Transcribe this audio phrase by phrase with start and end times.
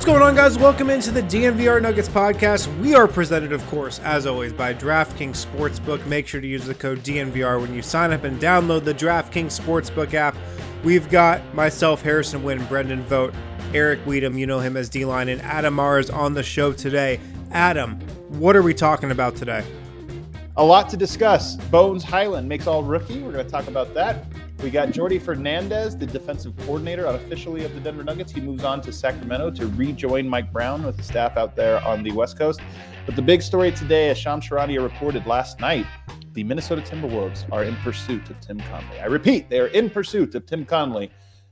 [0.00, 0.56] What's going on, guys?
[0.56, 2.74] Welcome into the DNVR Nuggets podcast.
[2.78, 6.06] We are presented, of course, as always, by DraftKings Sportsbook.
[6.06, 9.60] Make sure to use the code DNVR when you sign up and download the DraftKings
[9.60, 10.34] Sportsbook app.
[10.84, 13.34] We've got myself, Harrison Wynn, Brendan Vogt,
[13.74, 17.20] Eric Weedham, you know him as D Line, and Adam Mars on the show today.
[17.50, 19.62] Adam, what are we talking about today?
[20.56, 21.56] A lot to discuss.
[21.56, 23.20] Bones Hyland makes all rookie.
[23.20, 24.24] We're going to talk about that.
[24.62, 28.30] We got Jordi Fernandez, the defensive coordinator unofficially of the Denver Nuggets.
[28.30, 32.02] He moves on to Sacramento to rejoin Mike Brown with the staff out there on
[32.02, 32.60] the West Coast.
[33.06, 35.86] But the big story today, as Shams Charania reported last night,
[36.34, 39.00] the Minnesota Timberwolves are in pursuit of Tim Connelly.
[39.00, 41.10] I repeat, they are in pursuit of Tim Connelly.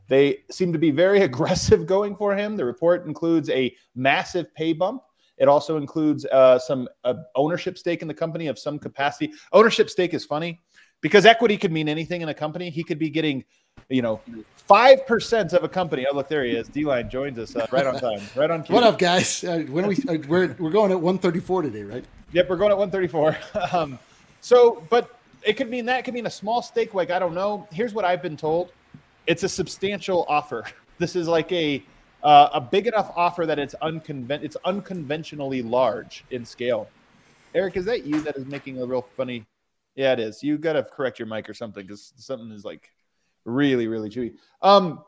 [0.08, 2.58] They seem to be very aggressive going for him.
[2.58, 5.02] The report includes a massive pay bump.
[5.38, 9.32] It also includes uh, some uh, ownership stake in the company of some capacity.
[9.52, 10.60] Ownership stake is funny
[11.00, 12.70] because equity could mean anything in a company.
[12.70, 13.44] He could be getting,
[13.88, 14.20] you know,
[14.56, 16.06] five percent of a company.
[16.10, 16.68] Oh, look, there he is.
[16.68, 18.74] D line joins us uh, right on time, right on cue.
[18.74, 19.44] What up, guys?
[19.44, 22.04] Uh, when are we uh, we're we're going at 134 today, right?
[22.32, 23.38] Yep, we're going at 134.
[23.72, 23.98] um,
[24.40, 26.00] so, but it could mean that.
[26.00, 26.94] It could mean a small stake.
[26.94, 27.66] Like I don't know.
[27.72, 28.72] Here's what I've been told:
[29.26, 30.64] it's a substantial offer.
[30.98, 31.82] This is like a
[32.22, 36.88] uh, a big enough offer that it's unconven- It's unconventionally large in scale.
[37.54, 39.46] Eric, is that you that is making a real funny?
[39.98, 40.44] Yeah, it is.
[40.44, 42.92] You got to correct your mic or something because something is like
[43.44, 44.34] really, really chewy.
[44.62, 45.02] Um,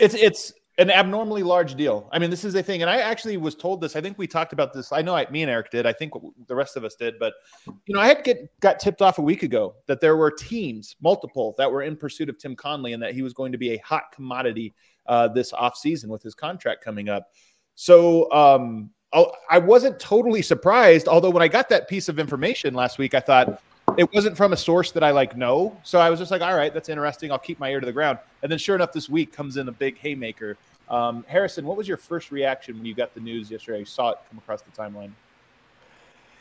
[0.00, 2.08] it's it's an abnormally large deal.
[2.10, 3.94] I mean, this is a thing, and I actually was told this.
[3.94, 4.90] I think we talked about this.
[4.90, 5.86] I know I, me and Eric did.
[5.86, 6.12] I think
[6.48, 7.34] the rest of us did, but
[7.66, 10.96] you know, I had get got tipped off a week ago that there were teams,
[11.00, 13.74] multiple, that were in pursuit of Tim Connelly, and that he was going to be
[13.74, 14.74] a hot commodity
[15.06, 17.28] uh, this offseason with his contract coming up.
[17.76, 18.90] So um,
[19.48, 21.06] I wasn't totally surprised.
[21.06, 23.62] Although when I got that piece of information last week, I thought
[23.96, 25.76] it wasn't from a source that I like know.
[25.82, 27.32] So I was just like, all right, that's interesting.
[27.32, 28.18] I'll keep my ear to the ground.
[28.42, 30.56] And then sure enough, this week comes in a big haymaker.
[30.88, 33.80] Um, Harrison, what was your first reaction when you got the news yesterday?
[33.80, 35.10] You saw it come across the timeline.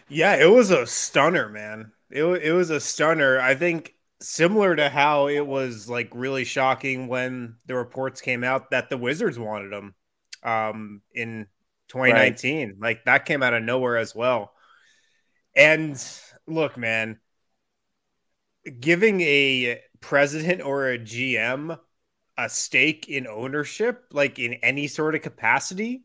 [0.07, 1.91] Yeah, it was a stunner, man.
[2.11, 3.39] It, it was a stunner.
[3.39, 8.71] I think similar to how it was like really shocking when the reports came out
[8.71, 9.95] that the Wizards wanted him
[10.43, 11.47] um, in
[11.89, 12.77] 2019.
[12.79, 14.53] Like that came out of nowhere as well.
[15.55, 16.01] And
[16.47, 17.19] look, man,
[18.79, 21.77] giving a president or a GM
[22.37, 26.03] a stake in ownership, like in any sort of capacity,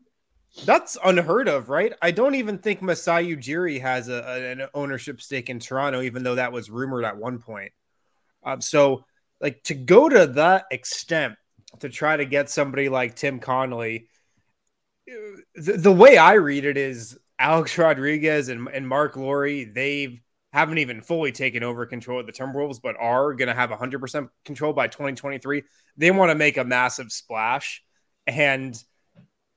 [0.65, 1.93] that's unheard of, right?
[2.01, 6.35] I don't even think Masai Ujiri has a, an ownership stake in Toronto, even though
[6.35, 7.71] that was rumored at one point.
[8.43, 9.05] Um, so,
[9.39, 11.35] like to go to that extent
[11.79, 14.07] to try to get somebody like Tim Connelly,
[15.55, 20.21] the, the way I read it is Alex Rodriguez and, and Marc Lore, they
[20.53, 24.29] haven't even fully taken over control of the Timberwolves, but are going to have 100%
[24.43, 25.63] control by 2023.
[25.97, 27.83] They want to make a massive splash.
[28.27, 28.81] And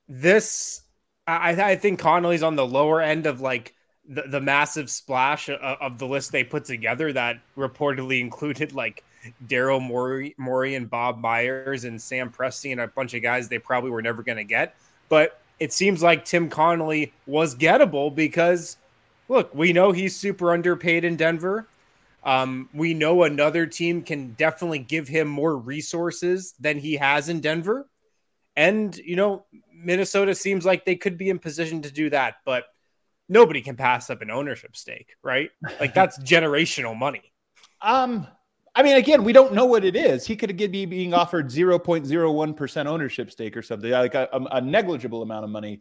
[0.08, 0.82] this,
[1.26, 3.75] I, I think Connelly's on the lower end of like
[4.08, 9.02] the, the massive splash of, of the list they put together that reportedly included like
[9.46, 13.58] Daryl Morey, Morey and Bob Myers and Sam Presti and a bunch of guys they
[13.58, 14.76] probably were never going to get.
[15.08, 18.76] But it seems like Tim Connelly was gettable because
[19.29, 21.69] look, we know he's super underpaid in Denver.
[22.23, 27.41] Um, we know another team can definitely give him more resources than he has in
[27.41, 27.88] Denver.
[28.56, 32.37] And, you know, Minnesota seems like they could be in position to do that.
[32.47, 32.65] But
[33.29, 35.50] nobody can pass up an ownership stake, right?
[35.81, 37.32] Like that's generational money.
[37.81, 38.27] Um,
[38.75, 40.27] I mean, again, we don't know what it is.
[40.27, 45.44] He could be being offered 0.01% ownership stake or something, like a, a, negligible amount
[45.44, 45.81] of money.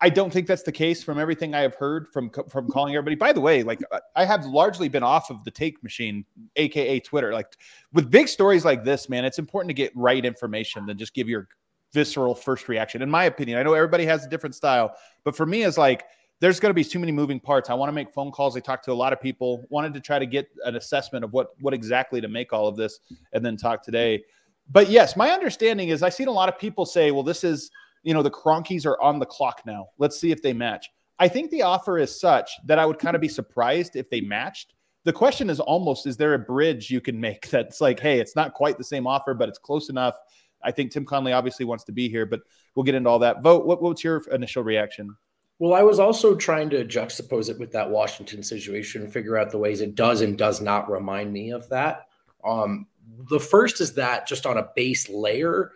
[0.00, 3.16] I don't think that's the case from everything I have heard from from calling everybody.
[3.16, 6.24] By the way, like uh, I have largely been off of the take machine,
[6.56, 7.32] aka Twitter.
[7.32, 7.56] Like
[7.92, 11.28] with big stories like this, man, it's important to get right information than just give
[11.28, 11.48] your
[11.92, 13.02] visceral first reaction.
[13.02, 16.04] In my opinion, I know everybody has a different style, but for me, it's like
[16.40, 17.70] there's going to be too many moving parts.
[17.70, 18.56] I want to make phone calls.
[18.56, 21.32] I talked to a lot of people, wanted to try to get an assessment of
[21.32, 22.98] what what exactly to make all of this,
[23.32, 24.24] and then talk today.
[24.70, 27.70] But yes, my understanding is I've seen a lot of people say, "Well, this is
[28.04, 29.88] you know the Kroenkes are on the clock now.
[29.98, 33.14] Let's see if they match." I think the offer is such that I would kind
[33.14, 34.74] of be surprised if they matched.
[35.04, 38.36] The question is almost: Is there a bridge you can make that's like, "Hey, it's
[38.36, 40.16] not quite the same offer, but it's close enough."
[40.64, 42.40] I think Tim Connelly obviously wants to be here, but
[42.74, 43.42] we'll get into all that.
[43.42, 45.14] Vote, What, what's your initial reaction?
[45.58, 49.50] Well, I was also trying to juxtapose it with that Washington situation and figure out
[49.50, 52.06] the ways it does and does not remind me of that.
[52.44, 52.86] Um,
[53.30, 55.72] the first is that just on a base layer,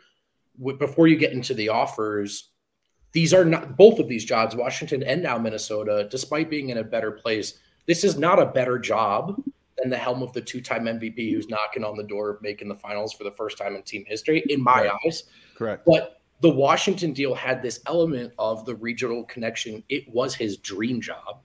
[0.79, 2.51] before you get into the offers,
[3.13, 6.85] these are not both of these jobs, Washington and now Minnesota, despite being in a
[6.85, 7.55] better place.
[7.87, 9.43] This is not a better job
[9.79, 12.75] than the helm of the two-time MVP who's knocking on the door of making the
[12.75, 15.25] finals for the first time in team history, in my eyes.
[15.55, 15.85] Correct.
[15.87, 19.83] But the Washington deal had this element of the regional connection.
[19.89, 21.41] It was his dream job.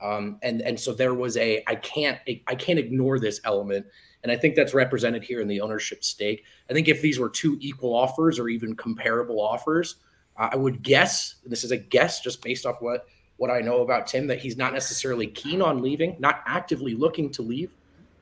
[0.00, 3.86] Um, and and so there was a I can't I can't ignore this element,
[4.24, 6.44] and I think that's represented here in the ownership stake.
[6.68, 9.96] I think if these were two equal offers or even comparable offers,
[10.36, 13.06] I would guess this is a guess just based off what
[13.36, 17.30] what I know about Tim that he's not necessarily keen on leaving, not actively looking
[17.30, 17.70] to leave,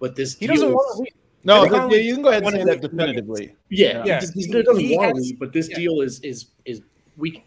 [0.00, 1.12] but this he doesn't want to leave.
[1.44, 3.54] No, yeah, you can go ahead and say that definitively.
[3.68, 4.20] Yeah, yeah.
[4.34, 5.76] He, he doesn't he want to, leave, but this yeah.
[5.76, 6.82] deal is is is
[7.16, 7.44] we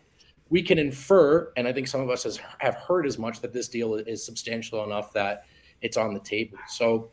[0.50, 3.52] we can infer, and I think some of us has, have heard as much that
[3.52, 5.46] this deal is substantial enough that
[5.82, 6.58] it's on the table.
[6.70, 7.10] So,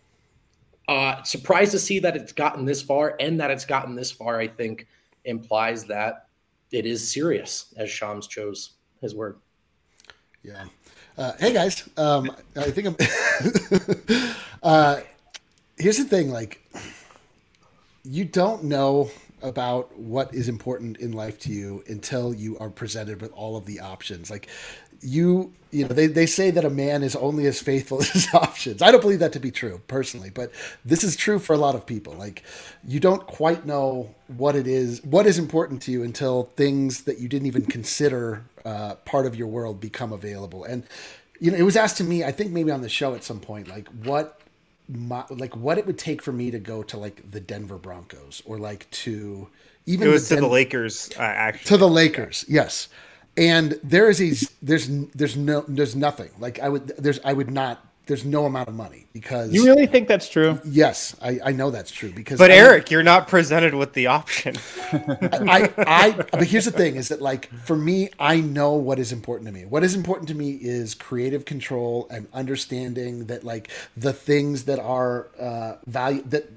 [0.89, 4.39] uh, surprised to see that it's gotten this far, and that it's gotten this far.
[4.39, 4.87] I think
[5.25, 6.29] implies that
[6.71, 9.37] it is serious, as Shams chose his word.
[10.43, 10.65] Yeah.
[11.17, 14.35] Uh, hey guys, um, I think I'm.
[14.63, 15.01] uh,
[15.77, 16.61] here's the thing like
[18.05, 19.11] you don't know
[19.43, 23.67] about what is important in life to you until you are presented with all of
[23.67, 24.49] the options like
[25.03, 28.35] you you know they, they say that a man is only as faithful as his
[28.35, 28.83] options.
[28.83, 30.53] I don't believe that to be true personally but
[30.85, 32.15] this is true for a lot of people.
[32.15, 32.43] Like
[32.87, 37.19] you don't quite know what it is what is important to you until things that
[37.19, 40.65] you didn't even consider uh, part of your world become available.
[40.65, 40.85] And
[41.41, 43.41] you know it was asked to me i think maybe on the show at some
[43.41, 44.41] point like what
[44.89, 48.43] my, like what it would take for me to go to like the Denver Broncos
[48.45, 49.49] or like to
[49.87, 52.89] even it was the to Den- the Lakers uh, actually to the Lakers yes
[53.37, 56.31] and there is a there's there's no there's nothing.
[56.39, 59.87] Like I would there's I would not there's no amount of money because you really
[59.87, 60.61] think that's true?
[60.65, 64.09] Yes i, I know that's true because but I, eric you're not presented with the
[64.09, 64.57] option.
[64.93, 69.13] I, I but here's the thing is that like for me i know what is
[69.13, 69.65] important to me.
[69.65, 74.79] What is important to me is creative control and understanding that like the things that
[74.79, 76.51] are uh value that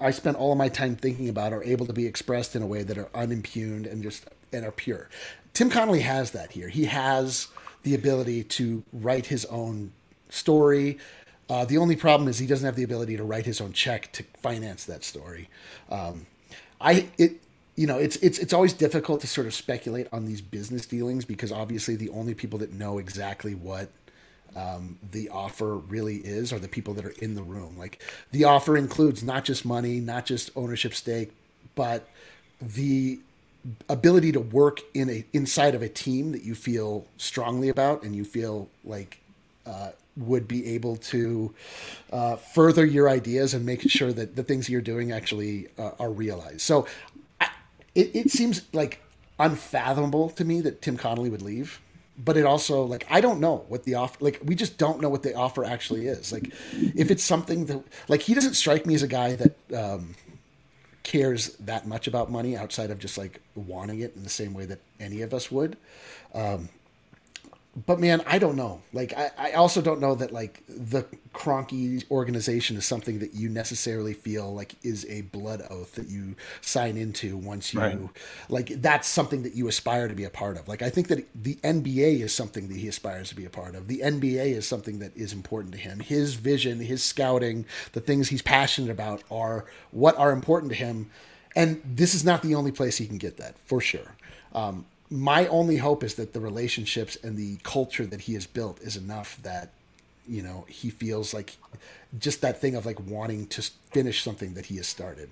[0.00, 2.66] i spent all of my time thinking about are able to be expressed in a
[2.66, 5.08] way that are unimpugned and just and are pure
[5.54, 7.48] tim connelly has that here he has
[7.84, 9.92] the ability to write his own
[10.28, 10.98] story.
[11.48, 14.10] Uh, the only problem is he doesn't have the ability to write his own check
[14.12, 15.48] to finance that story.
[15.90, 16.26] Um,
[16.80, 17.42] I it
[17.76, 21.24] you know it's it's it's always difficult to sort of speculate on these business dealings
[21.24, 23.90] because obviously the only people that know exactly what
[24.56, 27.76] um, the offer really is are the people that are in the room.
[27.78, 31.32] Like the offer includes not just money, not just ownership stake,
[31.74, 32.08] but
[32.60, 33.20] the
[33.88, 38.14] ability to work in a inside of a team that you feel strongly about and
[38.14, 39.20] you feel like
[39.66, 41.54] uh, would be able to
[42.12, 46.10] uh, further your ideas and make sure that the things you're doing actually uh, are
[46.10, 46.60] realized.
[46.60, 46.86] So
[47.40, 47.48] I,
[47.94, 49.00] it, it seems like
[49.38, 51.80] unfathomable to me that Tim Connelly would leave.
[52.16, 55.08] But it also like I don't know what the offer like we just don't know
[55.08, 56.32] what the offer actually is.
[56.32, 60.14] Like if it's something that like he doesn't strike me as a guy that um,
[61.04, 64.64] cares that much about money outside of just like wanting it in the same way
[64.64, 65.76] that any of us would.
[66.34, 66.68] Um,
[67.86, 68.82] but man, I don't know.
[68.92, 73.48] Like, I, I also don't know that like the Kroenke organization is something that you
[73.48, 77.98] necessarily feel like is a blood oath that you sign into once you right.
[78.48, 80.68] like that's something that you aspire to be a part of.
[80.68, 83.74] Like, I think that the NBA is something that he aspires to be a part
[83.74, 83.88] of.
[83.88, 85.98] The NBA is something that is important to him.
[85.98, 91.10] His vision, his scouting, the things he's passionate about are what are important to him.
[91.56, 94.16] And this is not the only place he can get that for sure.
[94.52, 98.80] Um, my only hope is that the relationships and the culture that he has built
[98.80, 99.70] is enough that
[100.26, 101.56] you know he feels like
[102.18, 105.30] just that thing of like wanting to finish something that he has started.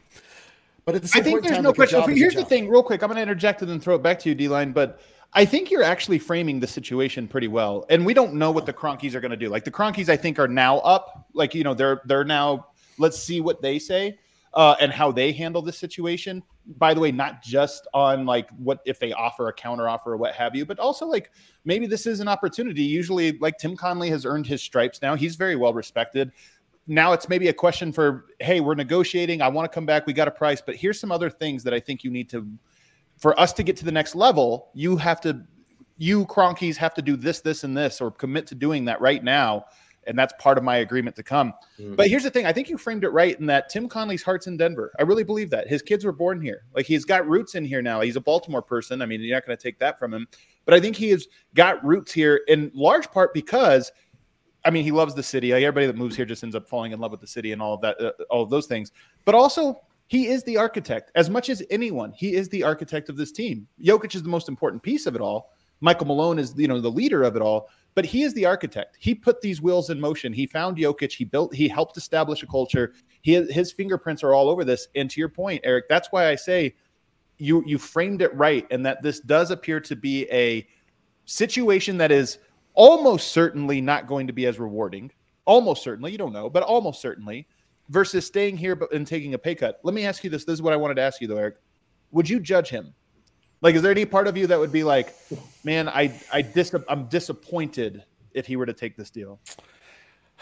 [0.85, 2.17] But at the same I think there's time, no like, question.
[2.17, 3.03] Here's the thing, real quick.
[3.03, 4.71] I'm going to interject and then throw it back to you, D line.
[4.71, 5.01] But
[5.33, 7.85] I think you're actually framing the situation pretty well.
[7.91, 9.49] And we don't know what the Kroenkes are going to do.
[9.49, 11.27] Like the Kroenkes, I think, are now up.
[11.35, 12.69] Like you know, they're they're now.
[12.99, 14.19] Let's see what they say
[14.55, 16.43] uh, and how they handle this situation.
[16.79, 20.17] By the way, not just on like what if they offer a counter offer or
[20.17, 21.33] what have you, but also like
[21.65, 22.83] maybe this is an opportunity.
[22.83, 25.17] Usually, like Tim Connelly has earned his stripes now.
[25.17, 26.31] He's very well respected.
[26.87, 29.43] Now it's maybe a question for hey we're negotiating.
[29.43, 30.07] I want to come back.
[30.07, 30.63] We got a price.
[30.65, 32.47] But here's some other things that i think you need to
[33.19, 35.43] for us to get to the next level you have to
[35.99, 39.23] you kroenkes have to do this this and this or commit to doing that right
[39.23, 39.65] now
[40.07, 41.53] and that's part of my agreement to come
[41.97, 44.47] but here's the thing i think you framed it right in that tim connelly's heart's
[44.47, 47.55] in denver i really believe that his kids were born here like he's got roots
[47.55, 49.99] in here now he's a baltimore person i mean you're not going to take that
[49.99, 50.27] from him
[50.65, 53.91] but i think he has got roots here in large part because
[54.65, 55.53] I mean, he loves the city.
[55.53, 57.61] Like everybody that moves here just ends up falling in love with the city and
[57.61, 58.93] all of that, uh, all of those things.
[59.25, 62.13] But also, he is the architect as much as anyone.
[62.13, 63.67] He is the architect of this team.
[63.83, 65.53] Jokic is the most important piece of it all.
[65.81, 67.69] Michael Malone is, you know, the leader of it all.
[67.95, 68.97] But he is the architect.
[68.99, 70.33] He put these wheels in motion.
[70.33, 71.13] He found Jokic.
[71.13, 71.55] He built.
[71.55, 72.95] He helped establish a culture.
[73.21, 74.89] He his fingerprints are all over this.
[74.95, 76.75] And to your point, Eric, that's why I say
[77.39, 80.67] you you framed it right, and that this does appear to be a
[81.27, 82.39] situation that is
[82.75, 85.11] almost certainly not going to be as rewarding.
[85.45, 87.47] Almost certainly, you don't know, but almost certainly,
[87.89, 89.81] versus staying here but and taking a pay cut.
[89.83, 90.45] Let me ask you this.
[90.45, 91.57] This is what I wanted to ask you though, Eric.
[92.13, 92.95] Would you judge him?
[93.63, 95.15] Like, is there any part of you that would be like,
[95.65, 98.03] man, I I dis- I'm disappointed
[98.35, 99.39] if he were to take this deal?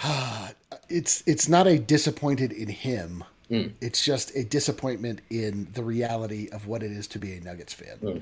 [0.89, 3.23] it's it's not a disappointed in him.
[3.49, 3.69] Hmm.
[3.81, 7.75] It's just a disappointment in the reality of what it is to be a Nuggets
[7.75, 7.97] fan.
[7.99, 8.19] Hmm.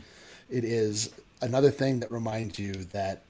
[0.50, 3.22] It is another thing that reminds you that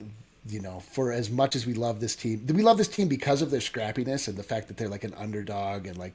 [0.49, 3.43] you know, for as much as we love this team, we love this team because
[3.43, 6.15] of their scrappiness and the fact that they're like an underdog and like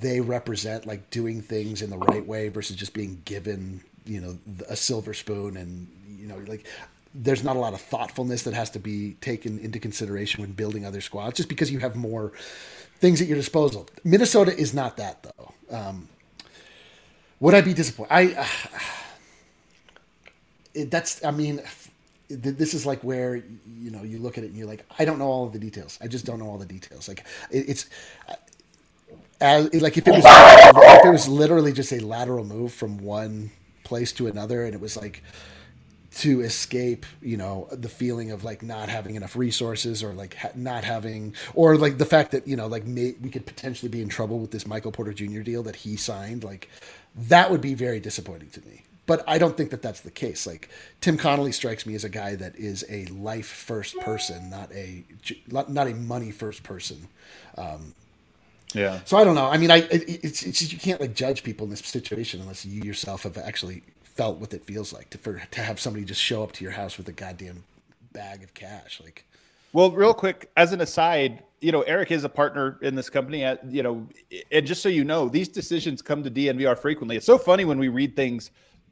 [0.00, 4.38] they represent like doing things in the right way versus just being given, you know,
[4.68, 6.66] a silver spoon and you know, like
[7.14, 10.86] there's not a lot of thoughtfulness that has to be taken into consideration when building
[10.86, 12.32] other squads just because you have more
[12.98, 13.88] things at your disposal.
[14.04, 15.52] Minnesota is not that though.
[15.70, 16.08] Um,
[17.40, 18.12] would I be disappointed?
[18.12, 18.46] I uh,
[20.74, 21.60] it, that's I mean
[22.28, 25.18] this is like where you know you look at it and you're like I don't
[25.18, 25.98] know all of the details.
[26.00, 27.08] I just don't know all the details.
[27.08, 27.86] Like it, it's
[29.40, 33.50] as like if it was if it was literally just a lateral move from one
[33.84, 35.22] place to another and it was like
[36.14, 40.50] to escape you know the feeling of like not having enough resources or like ha-
[40.54, 44.02] not having or like the fact that you know like may, we could potentially be
[44.02, 45.40] in trouble with this Michael Porter Jr.
[45.40, 46.68] deal that he signed like
[47.16, 50.46] that would be very disappointing to me but I don't think that that's the case
[50.46, 50.68] like
[51.00, 55.04] Tim Connelly strikes me as a guy that is a life first person not a
[55.48, 57.08] not a money first person
[57.56, 57.94] um,
[58.74, 59.00] Yeah.
[59.04, 59.46] so I don't know.
[59.48, 62.40] I mean, I it, it's it's just, you can't like judge people in this situation
[62.40, 66.04] unless you yourself have actually felt what it feels like to for to have somebody
[66.04, 67.64] just show up to your house with a goddamn
[68.12, 69.00] bag of cash.
[69.02, 69.24] Like,
[69.72, 73.44] Well, real quick, as an aside, you know, Eric is a partner in this company.
[73.44, 74.06] At you know,
[74.50, 77.16] and just so you know, these decisions come to DNVR frequently.
[77.16, 78.50] It's so funny when we read things.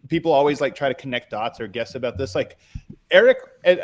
[0.08, 2.34] People always like try to connect dots or guess about this.
[2.34, 2.56] Like
[3.12, 3.38] Eric,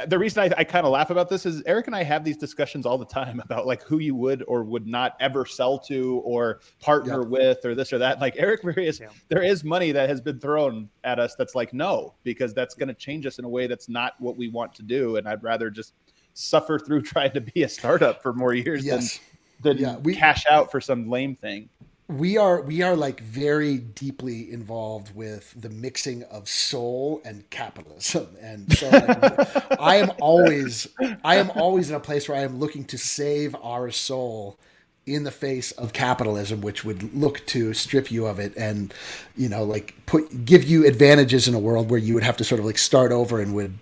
[0.09, 2.37] the reason I, I kind of laugh about this is Eric and I have these
[2.37, 6.21] discussions all the time about like who you would or would not ever sell to
[6.25, 7.29] or partner Yep.
[7.31, 8.21] with or this or that.
[8.21, 9.09] Like Eric, there is Yeah.
[9.29, 12.89] there is money that has been thrown at us that's like no because that's going
[12.89, 15.43] to change us in a way that's not what we want to do, and I'd
[15.43, 15.95] rather just
[16.35, 19.19] suffer through trying to be a startup for more years yes,
[19.63, 21.69] than, than Yeah, we- cash out for some lame thing.
[22.09, 28.29] We are we are like very deeply involved with the mixing of soul and capitalism,
[28.41, 28.89] and so
[29.81, 30.89] I am always
[31.25, 34.57] I am always in a place where I am looking to save our soul
[35.05, 38.93] in the face of capitalism which would look to strip you of it and
[39.37, 42.43] you know like put give you advantages in a world where you would have to
[42.43, 43.79] sort of like start over and would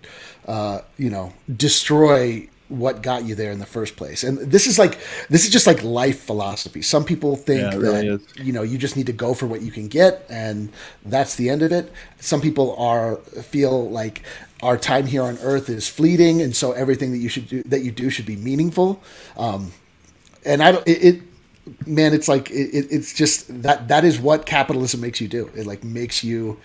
[0.47, 4.23] uh you know destroy what got you there in the first place.
[4.23, 4.97] And this is like
[5.29, 6.81] this is just like life philosophy.
[6.81, 8.07] Some people think Yeah, that really
[8.41, 10.71] you know you just need to go for what you can get and
[11.05, 11.91] that's the end of it.
[12.19, 14.23] Some people are feel like
[14.63, 17.81] our time here on earth is fleeting and so everything that you should do that
[17.83, 19.01] you do should be meaningful.
[19.37, 19.71] Um,
[20.45, 21.21] and I don't it, it
[21.87, 25.51] man it's like it, it- it's just that that is what capitalism makes you do.
[25.55, 26.59] It like makes you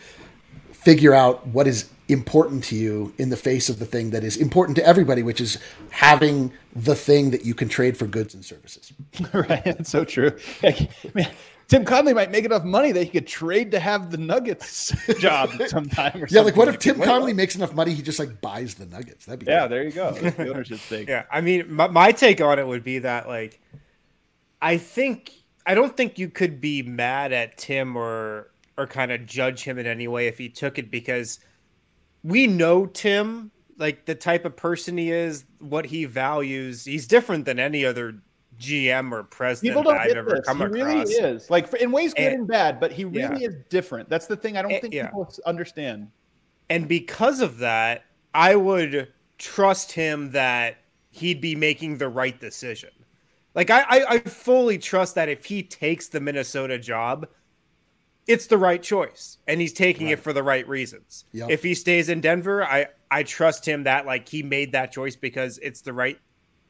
[0.72, 4.36] figure out what is important to you in the face of the thing that is
[4.36, 5.58] important to everybody which is
[5.90, 8.92] having the thing that you can trade for goods and services
[9.32, 9.62] right.
[9.66, 10.32] It's so true.
[10.62, 11.30] Like, man,
[11.68, 15.50] Tim Connelly might make enough money that he could trade to have the Nuggets job
[15.68, 16.12] sometime.
[16.14, 16.26] Or something.
[16.30, 16.78] Yeah, like what if.
[16.78, 19.26] Tim Connelly makes enough money he just like buys the Nuggets?
[19.26, 19.70] That'd be Yeah, great.
[19.70, 20.12] there you go.
[20.12, 21.08] That's the ownership stake.
[21.08, 23.60] Yeah, I mean, my, my take on it would be that like,
[24.60, 25.32] I think
[25.66, 29.78] I don't think you could be mad at Tim or or kind of judge him
[29.78, 31.38] in any way if he took it because
[32.22, 36.84] we know Tim, like the type of person he is, what he values.
[36.84, 38.20] He's different than any other
[38.58, 40.46] GM or president that I've ever this.
[40.46, 40.76] come He across.
[40.76, 43.28] He really is like for, in ways good And- and bad, but he Yeah.
[43.30, 44.08] really is different.
[44.10, 44.56] That's the thing.
[44.58, 45.06] I don't think yeah.
[45.06, 46.08] people understand.
[46.68, 49.08] And because of that, I would
[49.38, 50.76] trust him that
[51.10, 52.90] he'd be making the right decision.
[53.54, 57.26] Like I, I, I fully trust that if he takes the Minnesota job,
[58.26, 61.24] it's the right choice, and he's taking it for the right reasons.
[61.32, 61.50] Yep.
[61.50, 65.16] If he stays in Denver, I, I trust him that like he made that choice
[65.16, 66.18] because it's the right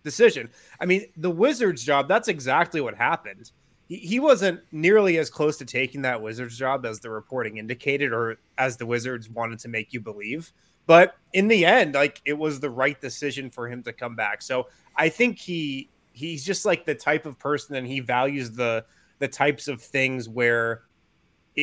[0.02, 0.49] decision.
[0.80, 3.50] I mean, the Wizards job, that's exactly what happened.
[3.88, 8.12] He, he wasn't nearly as close to taking that Wizards job as the reporting indicated
[8.12, 10.52] or as the Wizards wanted to make you believe.
[10.87, 14.42] But in the end, like it was the right decision for him to come back.
[14.42, 18.85] So I think he he's just like the type of person and he values the
[19.19, 20.83] the types of things where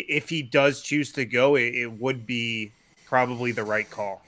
[0.07, 2.71] if he does choose to go, it, it would be
[3.05, 4.23] probably the right call.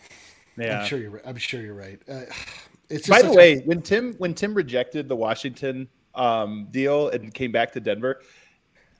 [0.57, 0.81] Yeah.
[0.81, 1.11] I'm sure you're.
[1.11, 1.23] right.
[1.25, 1.99] I'm sure you're right.
[2.09, 2.21] Uh,
[2.89, 6.67] it's just By the such a- way, when Tim when Tim rejected the Washington um,
[6.71, 8.21] deal and came back to Denver,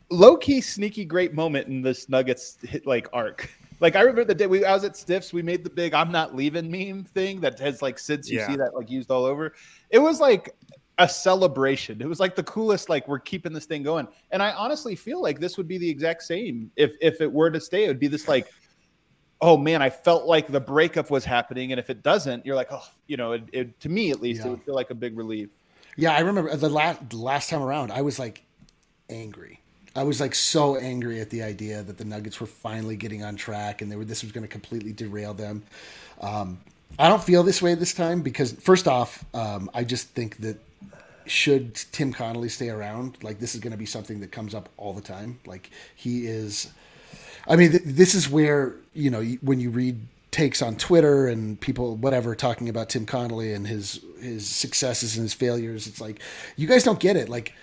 [0.10, 3.50] low key sneaky great moment in this Nuggets hit like arc.
[3.82, 6.12] Like I remember the day we I was at Stiffs, we made the big "I'm
[6.12, 8.48] not leaving" meme thing that has like since you Yeah.
[8.50, 9.54] see that like used all over.
[9.90, 10.54] It was like
[11.00, 12.02] a celebration.
[12.02, 12.90] It was like the coolest.
[12.90, 15.90] Like we're keeping this thing going, and I honestly feel like this would be the
[15.90, 17.86] exact same if if it were to stay.
[17.86, 18.48] It would be this like
[19.42, 22.68] oh man, I felt like the breakup was happening, and if it doesn't, you're like,
[22.72, 24.48] oh, you know, it, it to me at least, Yeah.
[24.48, 25.50] it would feel like a big relief.
[25.96, 28.44] Yeah, I remember the last last time around, I was like
[29.10, 29.60] angry.
[29.96, 33.36] I was like so angry at the idea that the Nuggets were finally getting on
[33.36, 35.64] track and they were this was going to completely derail them.
[36.22, 36.60] Um,
[36.98, 40.58] I don't feel this way this time because first off, um, I just think that
[41.26, 44.70] should Tim Connelly stay around, like this is going to be something that comes up
[44.78, 45.40] all the time.
[45.46, 46.72] Like he is.
[47.48, 50.00] I mean, th- this is where you know when you read
[50.32, 55.24] takes on Twitter and people whatever talking about Tim Connelly and his his successes and
[55.24, 55.88] his failures.
[55.88, 56.22] It's like
[56.56, 57.30] you guys don't get it.
[57.30, 57.54] Like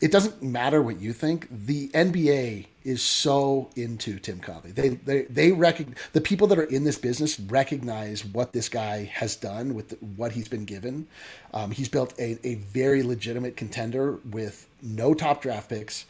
[0.00, 1.48] it doesn't matter what you think.
[1.50, 4.72] The NBA is so into Tim Connelly.
[4.72, 9.04] They they they recognize the people that are in this business recognize what this guy
[9.04, 11.06] has done with the, what he's been given.
[11.52, 16.06] Um, he's built a, a very legitimate contender with no top draft picks,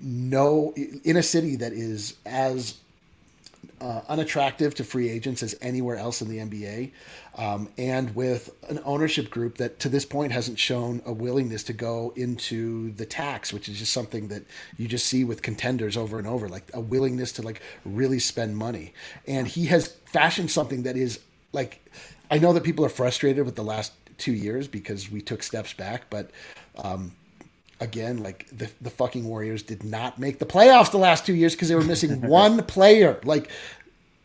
[0.00, 2.74] no in a city that is as
[3.80, 6.90] uh, unattractive to free agents as anywhere else in the NBA,
[7.38, 11.72] um, and with an ownership group that to this point hasn't shown a willingness to
[11.72, 14.42] go into the tax, which is just something that
[14.76, 18.56] you just see with contenders over and over, like a willingness to like really spend
[18.56, 18.92] money.
[19.28, 21.20] And he has fashioned something that is
[21.52, 21.80] like,
[22.28, 25.72] I know that people are frustrated with the last two years because we took steps
[25.72, 26.32] back, but
[26.76, 27.12] um,
[27.80, 31.54] again, like the, the fucking Warriors did not make the playoffs the last two years
[31.54, 33.20] because they were missing one player.
[33.24, 33.48] Like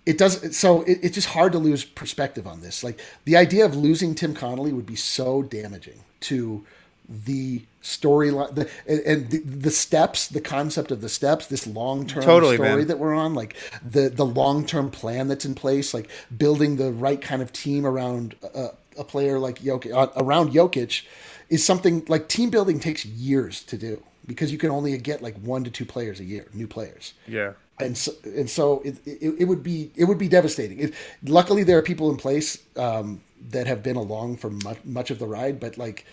[0.06, 2.84] it does so it, it's just hard to lose perspective on this.
[2.84, 6.66] Like the idea of losing Tim Connelly would be so damaging to
[7.08, 12.24] the storyline the, and, and the, the steps the concept of the steps this long-term
[12.24, 12.88] Totally, story man.
[12.88, 17.22] that we're on like the the long-term plan that's in place like building the right
[17.22, 21.04] kind of team around a, a player like Jokic uh, around Jokic
[21.50, 25.36] is something like team building takes years to do because you can only get like
[25.42, 27.54] one to two players a year new players Yeah.
[27.80, 30.80] And so and so it, it, it would be it would be devastating.
[30.80, 30.94] It,
[31.26, 35.20] luckily, there are people in place um, that have been along for much, much of
[35.20, 36.06] the ride, but like,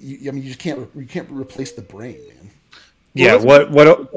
[0.00, 2.50] you, I mean, you just can't you can't replace the brain, man.
[3.14, 4.10] Yeah, let's- what what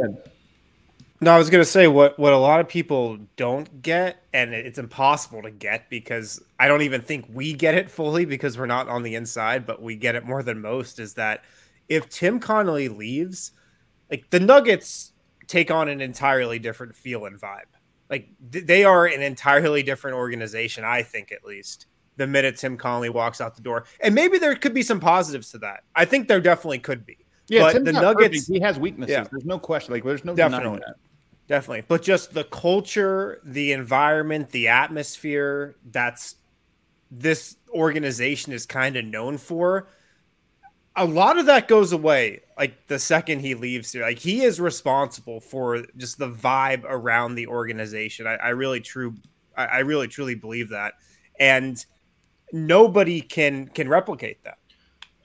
[1.21, 4.77] No, I was gonna say what what a lot of people don't get, and it's
[4.77, 8.89] impossible to get because I don't even think we get it fully because we're not
[8.89, 10.99] on the inside, but we get it more than most.
[10.99, 11.43] Is that
[11.87, 13.51] if Tim Connelly leaves,
[14.11, 15.12] like the Nuggets
[15.47, 17.61] take on an entirely different feel and vibe.
[18.09, 21.87] Like they are an entirely different organization, I think at least.
[22.15, 25.49] The minute Tim Connelly walks out the door, and maybe there could be some positives
[25.51, 25.83] to that.
[25.95, 27.17] I think there definitely could be.
[27.47, 28.47] Yeah, but Tim's the Nuggets, perfect.
[28.49, 29.11] he has weaknesses.
[29.11, 29.25] Yeah.
[29.31, 29.93] There's no question.
[29.93, 30.79] Like there's no Definitely.
[30.85, 30.95] that.
[31.47, 31.85] Definitely.
[31.87, 36.35] But just the culture, the environment, the atmosphere that's
[37.11, 39.87] this organization is kind of known for.
[40.95, 44.03] A lot of that goes away like the second he leaves here.
[44.03, 48.27] Like he is responsible for just the vibe around the organization.
[48.27, 49.15] I, I really true
[49.55, 50.93] I, I really truly believe that.
[51.39, 51.83] And
[52.51, 54.59] nobody can can replicate that.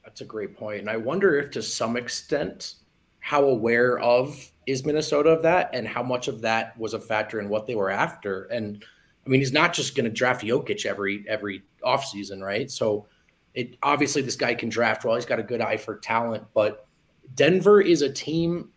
[0.04, 0.81] That's a great point.
[0.81, 2.76] And I wonder if to some extent
[3.20, 7.40] how aware of is Minnesota of that, and how much of that was a factor
[7.40, 8.44] in what they were after.
[8.44, 8.83] And
[9.26, 12.70] I mean, he's not just going to draft Jokic every every offseason, right?
[12.70, 13.07] So
[13.54, 15.14] it obviously this guy can draft well.
[15.14, 16.87] He's got a good eye for talent, but
[17.34, 18.70] Denver is a team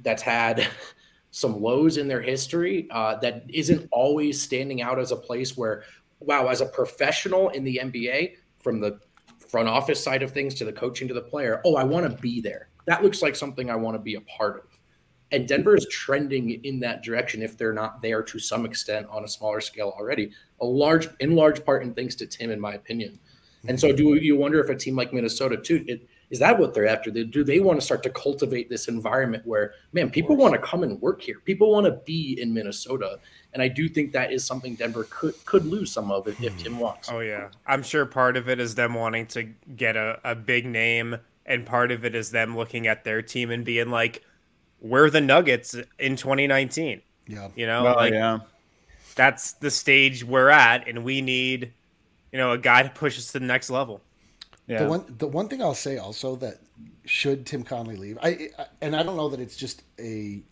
[0.00, 0.66] that's had
[1.30, 5.84] some lows in their history uh, that isn't always standing out as a place where,
[6.20, 8.98] wow, as a professional in the NBA, from the
[9.48, 12.22] front office side of things to the coaching to the player, oh, I want to
[12.22, 12.68] be there.
[12.86, 14.80] That looks like something I want to be a part of.
[15.30, 19.24] And Denver is trending in that direction if they're not there to some extent on
[19.24, 20.32] a smaller scale already.
[20.60, 23.18] A large, in large part, and thanks to Tim, in my opinion.
[23.68, 25.84] And so, do you wonder if a team like Minnesota too?
[25.86, 27.10] It, is that what they're after?
[27.10, 30.82] Do they want to start to cultivate this environment where, man, people want to come
[30.82, 31.40] and work here.
[31.44, 33.18] People want to be in Minnesota,
[33.52, 36.52] and I do think that is something Denver could could lose some of if, if
[36.54, 36.58] hmm.
[36.58, 37.10] Tim wants.
[37.10, 39.44] Oh yeah, I'm sure part of it is them wanting to
[39.76, 43.50] get a, a big name, and part of it is them looking at their team
[43.50, 44.22] and being like,
[44.80, 48.40] "We're the Nuggets in 2019." Yeah, you know, Well, like yeah.
[49.14, 51.72] that's the stage we're at, and we need,
[52.32, 54.00] you know, a guy to push us to the next level.
[54.66, 54.82] Yeah.
[54.84, 56.58] The one the one thing I'll say also that
[57.06, 60.42] should Tim Connelly leave, I, I and I don't know that it's just a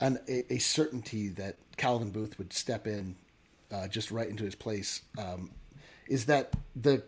[0.00, 3.14] an a, a certainty that Calvin Booth would step in
[3.72, 5.02] uh, just right into his place.
[5.16, 5.52] Um,
[6.08, 7.04] is that the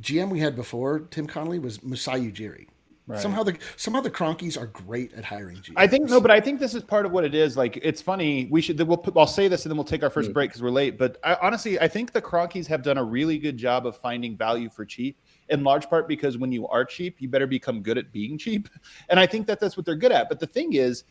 [0.00, 2.68] GM we had before Tim Connelly was Masai Ujiri.
[3.08, 3.20] Right.
[3.20, 5.74] Somehow the somehow the Kroenkes are great at hiring GMs.
[5.76, 7.56] I think no, but I think this is part of what it is.
[7.56, 8.48] Like, it's funny.
[8.50, 8.80] We should.
[8.82, 8.96] We'll.
[8.96, 10.98] Put, I'll say this, and then we'll take our first break because we're late.
[10.98, 14.36] But I, honestly, I think the Kroenkes have done a really good job of finding
[14.36, 15.20] value for cheap.
[15.50, 18.68] In large part because when you are cheap, you better become good at being cheap.
[19.08, 20.28] And I think that that's what they're good at.
[20.28, 21.04] But the thing is,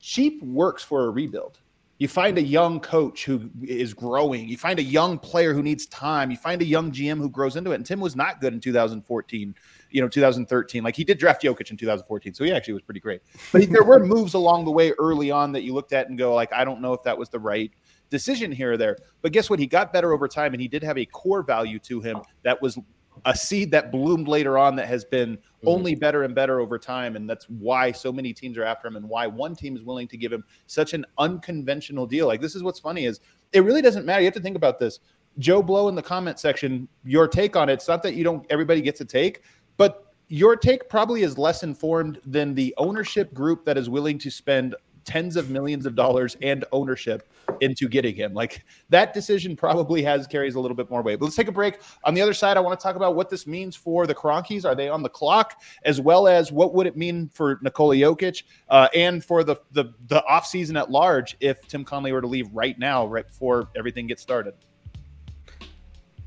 [0.00, 1.58] cheap works for a rebuild.
[1.98, 4.48] You find a young coach who is growing.
[4.48, 6.30] You find a young player who needs time.
[6.30, 7.76] You find a young GM who grows into it.
[7.76, 9.54] And Tim was not good in 2014,
[9.92, 10.82] you know, 2013.
[10.82, 13.20] Like he did draft Jokic in 2014, so he actually was pretty great.
[13.52, 16.34] But there were moves along the way early on that you looked at and go,
[16.34, 17.70] like, I don't know if that was the right
[18.10, 18.96] decision here or there.
[19.20, 19.58] But guess what?
[19.58, 22.60] He got better over time, and he did have a core value to him that
[22.60, 22.78] was
[23.26, 25.68] a seed that bloomed later on that has been mm-hmm.
[25.68, 27.16] only better and better over time.
[27.16, 30.08] And that's why so many teams are after him and why one team is willing
[30.08, 32.26] to give him such an unconventional deal.
[32.26, 33.20] Like this is what's funny is
[33.52, 34.22] it really doesn't matter.
[34.22, 35.00] You have to think about this.
[35.38, 37.74] Joe Blow in the comment section, your take on it.
[37.74, 39.42] It's not that you don't everybody gets a take,
[39.82, 44.30] but your take probably is less informed than the ownership group that is willing to
[44.30, 47.28] spend tens of millions of dollars and ownership
[47.60, 48.32] into getting him.
[48.32, 51.18] Like that decision probably has carries a little bit more weight.
[51.18, 51.80] But let's take a break.
[52.04, 54.64] On the other side, I want to talk about what this means for the Kroenkes.
[54.64, 55.60] Are they on the clock?
[55.84, 59.86] As well as what would it mean for Nikola Jokic uh, and for the the
[60.06, 64.06] the offseason at large if Tim Connelly were to leave right now, right before everything
[64.06, 64.54] gets started.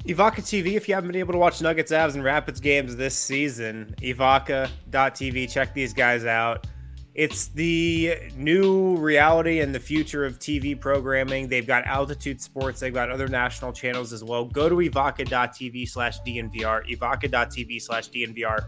[0.05, 3.15] Evoca TV, if you haven't been able to watch Nuggets, Avs, and Rapids games this
[3.15, 6.67] season, Evoca.tv, check these guys out.
[7.15, 11.47] It's the new reality and the future of TV programming.
[11.47, 14.45] They've got Altitude Sports, they've got other national channels as well.
[14.45, 18.65] Go to evoca.tv slash DNVR, evoca.tv slash DNVR.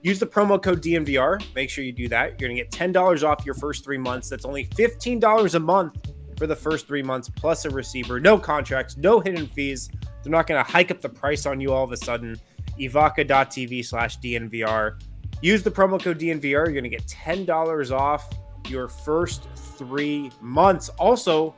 [0.00, 1.42] Use the promo code DNVR.
[1.54, 2.40] Make sure you do that.
[2.40, 4.30] You're going to get $10 off your first three months.
[4.30, 5.98] That's only $15 a month
[6.38, 8.20] for the first three months, plus a receiver.
[8.20, 9.90] No contracts, no hidden fees.
[10.28, 12.38] They're not going to hike up the price on you all of a sudden.
[12.78, 15.00] Evoca.tv slash DNVR.
[15.40, 16.42] Use the promo code DNVR.
[16.42, 18.28] You're going to get $10 off
[18.68, 20.90] your first three months.
[20.98, 21.54] Also,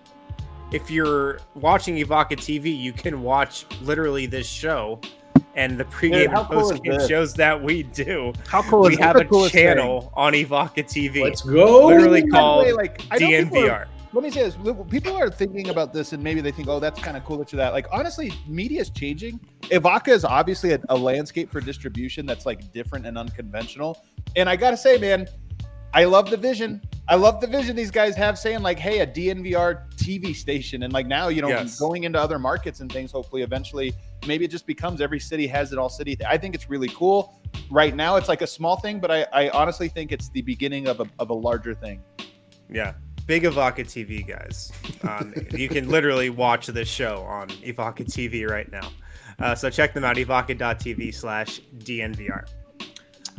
[0.71, 5.01] if you're watching Evoca TV, you can watch literally this show
[5.57, 7.09] and the pregame Dude, and postgame this?
[7.09, 8.33] shows that we do.
[8.47, 11.25] How cool we is have a channel on Evoca TV.
[11.25, 11.87] Let's go.
[11.87, 13.89] Literally called way, like, DNVR.
[14.13, 14.57] Let me say this:
[14.91, 17.53] people are thinking about this, and maybe they think, "Oh, that's kind of cool that
[17.53, 19.39] you're that." Like, honestly, media is changing.
[19.63, 24.05] Evoca is obviously a, a landscape for distribution that's like different and unconventional.
[24.35, 25.29] And I gotta say, man,
[25.95, 26.83] I love the vision.
[27.09, 30.93] I love the vision these guys have saying like, "Hey, a DNVR TV station," and
[30.93, 31.79] like now, you know, Yes.
[31.79, 33.13] going into other markets and things.
[33.13, 33.93] Hopefully, eventually,
[34.27, 36.17] maybe it just becomes every city has it all city.
[36.27, 37.41] I think it's really cool.
[37.71, 40.89] Right now, it's like a small thing, but I, I honestly think it's the beginning
[40.89, 42.03] of a, of a larger thing.
[42.69, 42.95] Yeah.
[43.31, 44.73] Big Evoca TV, guys.
[45.09, 48.91] Um, you can literally watch this show on Evoca TV right now.
[49.39, 52.49] Uh, so check them out, evoca.tv slash DNVR.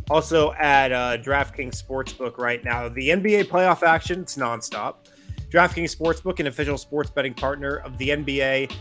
[0.10, 5.08] Also at uh, DraftKings Sportsbook right now, the NBA playoff action, it's nonstop.
[5.49, 8.73] DraftKings Sportsbook, an official sports betting partner of the NBA.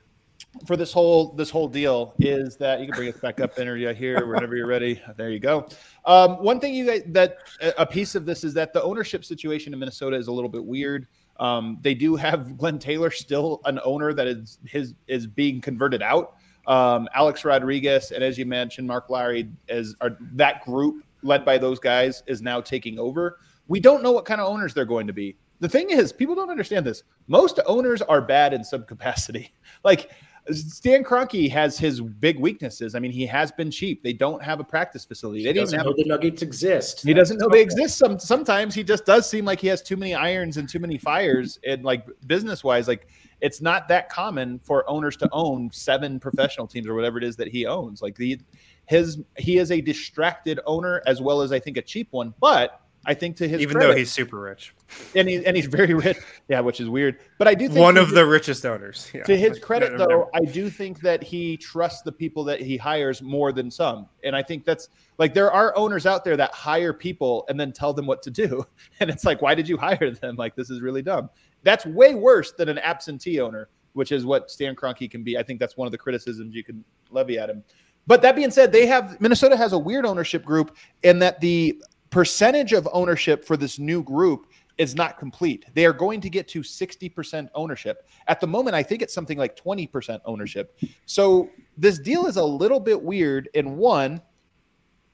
[0.66, 3.94] for this whole this whole deal is that you can bring us back up, interview
[3.94, 5.02] here whenever you're ready.
[5.18, 5.68] There you go.
[6.06, 7.38] Um, one thing you guys, that
[7.78, 10.64] a piece of this is that the ownership situation in Minnesota is a little bit
[10.64, 11.08] weird.
[11.40, 16.02] Um, they do have Glenn Taylor still an owner that is his is being converted
[16.02, 16.36] out.
[16.68, 21.58] Um, Alex Rodriguez and as you mentioned, Marc Lore as are that group led by
[21.58, 23.40] those guys is now taking over.
[23.68, 25.36] We don't know what kind of owners they're going to be.
[25.60, 27.04] The thing is, people don't understand this.
[27.28, 29.54] Most owners are bad in some capacity.
[29.86, 30.12] Like
[30.52, 32.96] Stan Kroenke has his big weaknesses.
[32.96, 34.04] I mean, he has been cheap.
[34.04, 35.44] They don't have a practice facility.
[35.44, 37.04] They He didn't doesn't have know the Nuggets exist.
[37.04, 37.98] he doesn't know they exist.
[37.98, 40.98] Some sometimes he just does seem like he has too many irons and too many
[40.98, 41.60] fires.
[41.68, 43.08] And like business wise, like
[43.42, 47.36] it's not that common for owners to own seven professional teams or whatever it is
[47.38, 48.02] that he owns.
[48.02, 48.40] Like the
[48.86, 52.34] his he is a distracted owner as well as I think a cheap one.
[52.40, 54.74] But I think to his Even credit, though he's super rich.
[55.16, 56.18] and he and he's very rich,
[56.50, 57.20] yeah, which is weird.
[57.38, 59.10] But I do think One of the richest owners.
[59.14, 59.24] Yeah.
[59.24, 63.22] to his credit, though, I do think that he trusts the people that he hires
[63.22, 64.08] more than some.
[64.24, 67.72] And I think that's like there are owners out there that hire people and then
[67.72, 68.66] tell them what to do.
[69.00, 70.36] And it's like, why did you hire them?
[70.36, 71.30] Like, this is really dumb.
[71.64, 75.38] That's way worse than an absentee owner, which is what Stan Kroenke can be.
[75.38, 77.64] I think that's one of the criticisms you can levy at him.
[78.08, 81.82] But that being said, they have Minnesota has a weird ownership group in that the
[82.10, 85.66] percentage of ownership for this new group is not complete.
[85.74, 88.08] They are going to get to 60% ownership.
[88.28, 90.80] At the moment, I think it's something like 20% ownership.
[91.06, 93.50] So this deal is a little bit weird.
[93.54, 94.22] In one,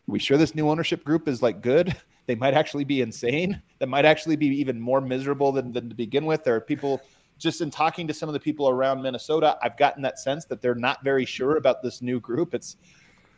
[0.06, 1.96] we sure this new ownership group is like good?
[2.28, 3.62] They might actually be insane.
[3.78, 6.44] That might actually be even more miserable than, than to begin with.
[6.44, 7.00] There are people
[7.38, 10.62] just in talking to some of the people around Minnesota, I've gotten that sense that
[10.62, 12.54] they're not very sure about this new group.
[12.54, 12.78] It's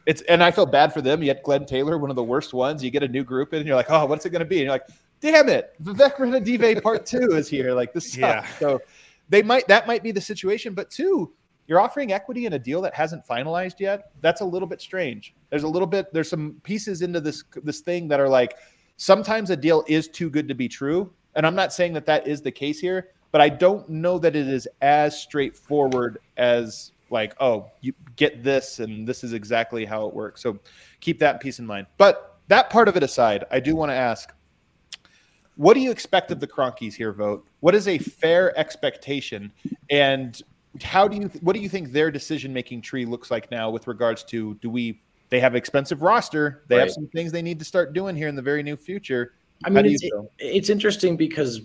[0.08, 1.22] it's and I feel bad for them.
[1.22, 2.82] Yet Glenn Taylor, one of the worst ones.
[2.82, 4.56] You get a new group in, and you're like, oh, what's it going to be?
[4.56, 4.88] And you're like,
[5.20, 7.74] damn it, Vivek Ranadive Part Two is here.
[7.74, 8.18] Like this sucks.
[8.18, 8.48] Yeah.
[8.58, 8.80] So
[9.28, 10.74] they might that might be the situation.
[10.74, 11.34] But two,
[11.68, 14.12] you're offering equity in a deal that hasn't finalized yet.
[14.22, 15.36] That's a little bit strange.
[15.50, 16.14] There's a little bit.
[16.14, 18.56] There's some pieces into this this thing that are like
[18.96, 21.12] sometimes a deal is too good to be true.
[21.36, 24.38] And I'm not saying that that is the case here, but I don't know that
[24.38, 30.08] it is as straightforward as like, oh, you get this and this is exactly how
[30.08, 30.42] it works.
[30.42, 30.60] So
[31.00, 31.88] keep that piece in mind.
[31.98, 34.34] But that part of it aside, I do want to ask
[35.58, 37.46] what do you expect of the Kroenkes here, vote?
[37.62, 39.52] What is a fair expectation?
[39.90, 40.40] And
[40.84, 43.88] how do you what do you think their decision making tree looks like now with
[43.88, 47.66] regards to do we they have expensive roster, they have some things they need to
[47.66, 49.34] start doing here in the very near future.
[49.66, 51.62] I mean, it's, it's interesting because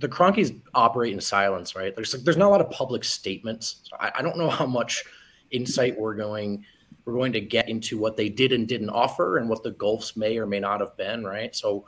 [0.00, 1.94] the Kroenkes operate in silence, right?
[1.94, 3.82] There's like, there's not a lot of public statements.
[3.84, 5.04] So I, I don't know how much
[5.50, 6.64] insight we're going
[7.04, 10.16] we're going to get into what they did and didn't offer and what the gulfs
[10.16, 11.54] may or may not have been, right?
[11.54, 11.86] So,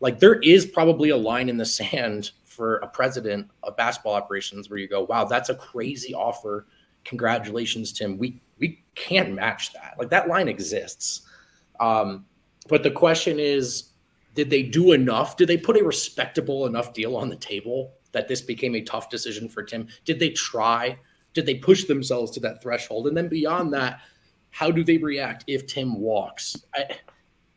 [0.00, 4.70] like, there is probably a line in the sand for a president of basketball operations
[4.70, 6.66] where you go, "Wow, that's a crazy offer.
[7.04, 8.16] Congratulations, Tim.
[8.18, 9.94] We we can't match that.
[9.98, 11.22] Like that line exists."
[11.80, 12.24] Um,
[12.68, 13.90] but the question is,
[14.34, 15.36] did they do enough?
[15.36, 19.08] Did they put a respectable enough deal on the table that this became a tough
[19.08, 19.88] decision for Tim?
[20.04, 20.98] Did they try?
[21.32, 23.06] Did they push themselves to that threshold?
[23.06, 24.00] And then beyond that,
[24.50, 26.56] how do they react if Tim walks?
[26.74, 26.96] I,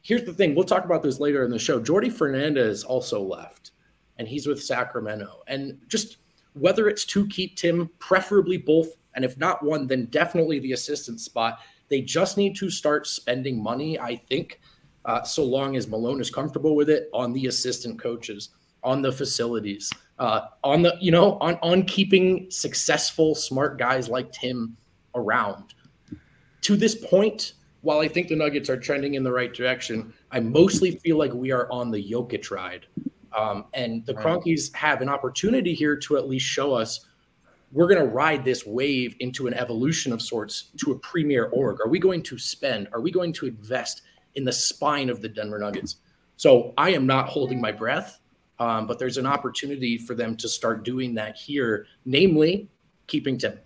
[0.01, 1.79] here's the thing we'll talk about this later in the show.
[1.79, 3.71] Jordi Fernandez also left,
[4.17, 5.43] and he's with Sacramento.
[5.47, 6.17] And just
[6.53, 11.19] whether it's to keep Tim, preferably both, and if not one, then definitely the assistant
[11.19, 11.59] spot.
[11.89, 14.59] They just need to start spending money, I think,
[15.07, 18.49] uh, so long as Malone is comfortable with it on the assistant coaches,
[18.83, 24.31] on the facilities, uh, on the you know on on keeping successful, smart guys like
[24.31, 24.77] Tim
[25.15, 25.73] around.
[26.61, 30.41] To this point, while I think the Nuggets are trending in the right direction, I
[30.41, 32.85] mostly feel like we are on the Jokic ride,
[33.35, 37.05] um, and the Kroenkes have an opportunity here to at least show us
[37.73, 41.81] we're going to ride this wave into an evolution of sorts to a premier org.
[41.81, 42.87] Are we going to spend?
[42.93, 44.03] Are we going to invest
[44.37, 45.97] in the spine of the Denver Nuggets?
[46.37, 48.19] So I am not holding my breath,
[48.59, 52.69] um, but there's an opportunity for them to start doing that here, namely
[53.07, 53.59] keeping Tim.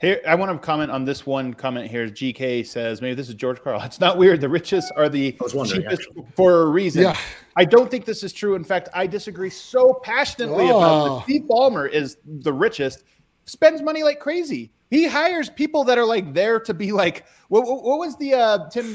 [0.00, 2.08] Here, I want to comment on this one comment here.
[2.08, 3.80] GK says, maybe this is George Karl.
[3.84, 4.40] It's not weird.
[4.40, 6.24] The richest are the I was wondering, cheapest actually.
[6.36, 7.02] for a reason.
[7.04, 7.16] Yeah.
[7.56, 8.54] I don't think this is true.
[8.56, 11.18] In fact, I disagree so passionately about Oh.
[11.18, 11.22] it.
[11.24, 13.04] Steve Ballmer is the richest.
[13.44, 14.72] Spends money like crazy.
[14.90, 18.34] He hires people that are like there to be like what, what, what was the
[18.34, 18.86] uh Tim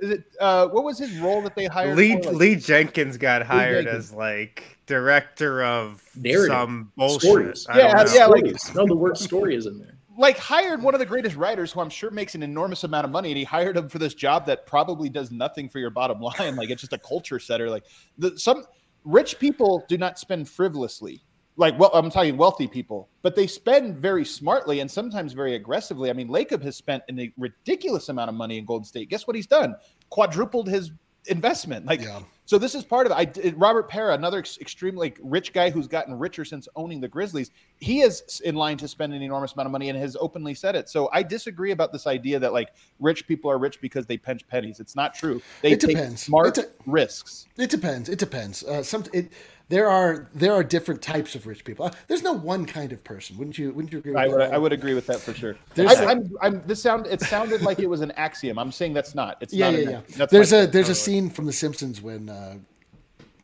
[0.00, 1.96] is it uh what was his role that they hired?
[1.96, 2.30] Lee for?
[2.30, 4.06] Like, Lee Jenkins got hired Jenkins.
[4.06, 6.46] as like director of Narrative.
[6.48, 7.22] some bullshit.
[7.22, 7.66] Stories.
[7.68, 8.14] I Yeah, don't know.
[8.14, 9.94] yeah, like- no, the word story is in there.
[10.18, 13.10] like hired one of the greatest writers who I'm sure makes an enormous amount of
[13.10, 16.20] money, and he hired him for this job that probably does nothing for your bottom
[16.20, 16.56] line.
[16.56, 17.68] Like it's just a culture setter.
[17.68, 17.84] Like
[18.18, 18.64] the, some
[19.04, 21.22] rich people do not spend frivolously.
[21.58, 26.10] Like well, I'm talking wealthy people, but they spend very smartly and sometimes very aggressively.
[26.10, 29.08] I mean, Lacob has spent a ridiculous amount of money in Golden State.
[29.08, 29.74] Guess what he's done?
[30.10, 30.90] Quadrupled his
[31.28, 31.86] investment.
[31.86, 32.20] Like Yeah.
[32.44, 33.36] so this is part of it.
[33.46, 37.08] I Robert Pera, another ex- extremely like, rich guy who's gotten richer since owning the
[37.08, 37.50] Grizzlies.
[37.80, 40.76] He is in line to spend an enormous amount of money and has openly said
[40.76, 40.88] it.
[40.88, 42.68] So I disagree about this idea that like
[43.00, 44.78] rich people are rich because they pinch pennies.
[44.78, 45.42] It's not true.
[45.62, 46.22] They It take depends.
[46.22, 47.46] smart It de- risks.
[47.56, 48.08] It depends.
[48.08, 48.62] It depends.
[48.62, 49.32] Uh, some it
[49.68, 51.86] there are there are different types of rich people.
[51.86, 53.36] Uh, there's no one kind of person.
[53.36, 53.72] Wouldn't you?
[53.72, 54.12] Wouldn't you agree?
[54.12, 54.54] With I would, that?
[54.54, 55.56] I would agree with that for sure.
[55.76, 58.58] I, I'm, I'm, this sound, it sounded like it was an axiom.
[58.58, 59.38] I'm saying that's not.
[59.40, 59.78] It's Yeah, not.
[59.78, 60.00] yeah, an- yeah.
[60.16, 62.58] That's There's a there's a scene from The Simpsons when uh,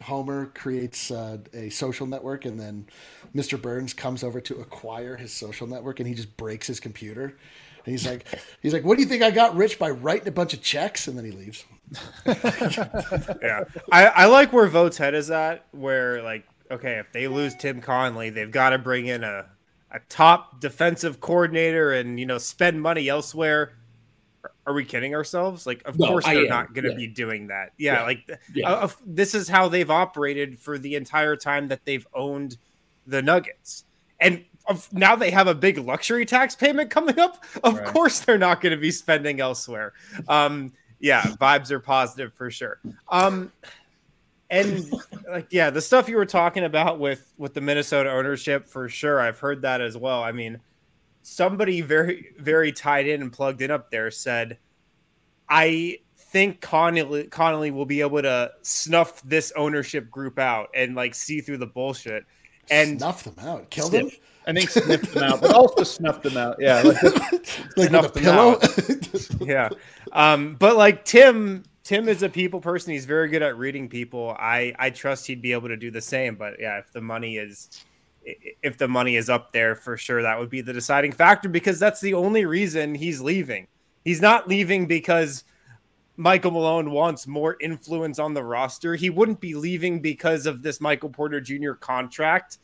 [0.03, 2.87] Homer creates uh, a social network, and then
[3.35, 3.61] Mr.
[3.61, 7.37] Burns comes over to acquire his social network, and he just breaks his computer.
[7.85, 8.27] And he's like,
[8.63, 11.09] he's like, "What do you think I got rich by writing a bunch of checks?"
[11.09, 11.65] And then he leaves.
[12.27, 13.65] yeah.
[13.91, 17.81] I, I like where Vote's head is at, where like, okay, if they lose Tim
[17.81, 19.47] Connelly, they've got to bring in a,
[19.91, 23.73] a top defensive coordinator and you know spend money elsewhere.
[24.45, 25.67] Are- Are we kidding ourselves?
[25.67, 26.97] Like, of No, course I they're am, not going to yeah.
[26.97, 27.73] be doing that.
[27.79, 28.03] Yeah, Yeah.
[28.05, 28.71] like Yeah.
[28.71, 32.57] uh, this is how they've operated for the entire time that they've owned
[33.07, 33.85] the Nuggets,
[34.21, 37.45] and of, now they have a big luxury tax payment coming up.
[37.65, 37.87] Of Right.
[37.87, 39.93] course, they're not going to be spending elsewhere.
[40.29, 42.79] Um, yeah, vibes are positive for sure.
[43.09, 43.53] Um,
[44.51, 44.93] and
[45.29, 49.21] like, yeah, the stuff you were talking about with with the Minnesota ownership, for sure,
[49.21, 50.23] I've heard that as well.
[50.23, 50.61] I mean,
[51.23, 54.59] somebody very very tied in and plugged in up there said,
[55.49, 61.15] I think Connelly, Connelly will be able to snuff this ownership group out and like
[61.15, 62.25] see through the bullshit.
[62.71, 64.11] And Snuff them out, kill them,
[64.47, 66.57] I think sniffed them out, but also snuffed them out.
[66.59, 66.83] Yeah.
[66.83, 67.03] Like,
[67.77, 69.47] like with a pillow.
[69.47, 69.69] yeah.
[70.13, 72.93] Um, but like Tim, Tim is a people person.
[72.93, 74.35] He's very good at reading people.
[74.39, 76.35] I I trust he'd be able to do the same.
[76.37, 77.85] But yeah, if the money is
[78.25, 81.79] if the money is up there for sure, that would be the deciding factor because
[81.79, 83.67] that's the only reason he's leaving.
[84.05, 85.45] He's not leaving because
[86.17, 88.95] Michael Malone wants more influence on the roster.
[88.95, 91.73] He wouldn't be leaving because of this Michael Porter Jr.
[91.73, 92.59] contract.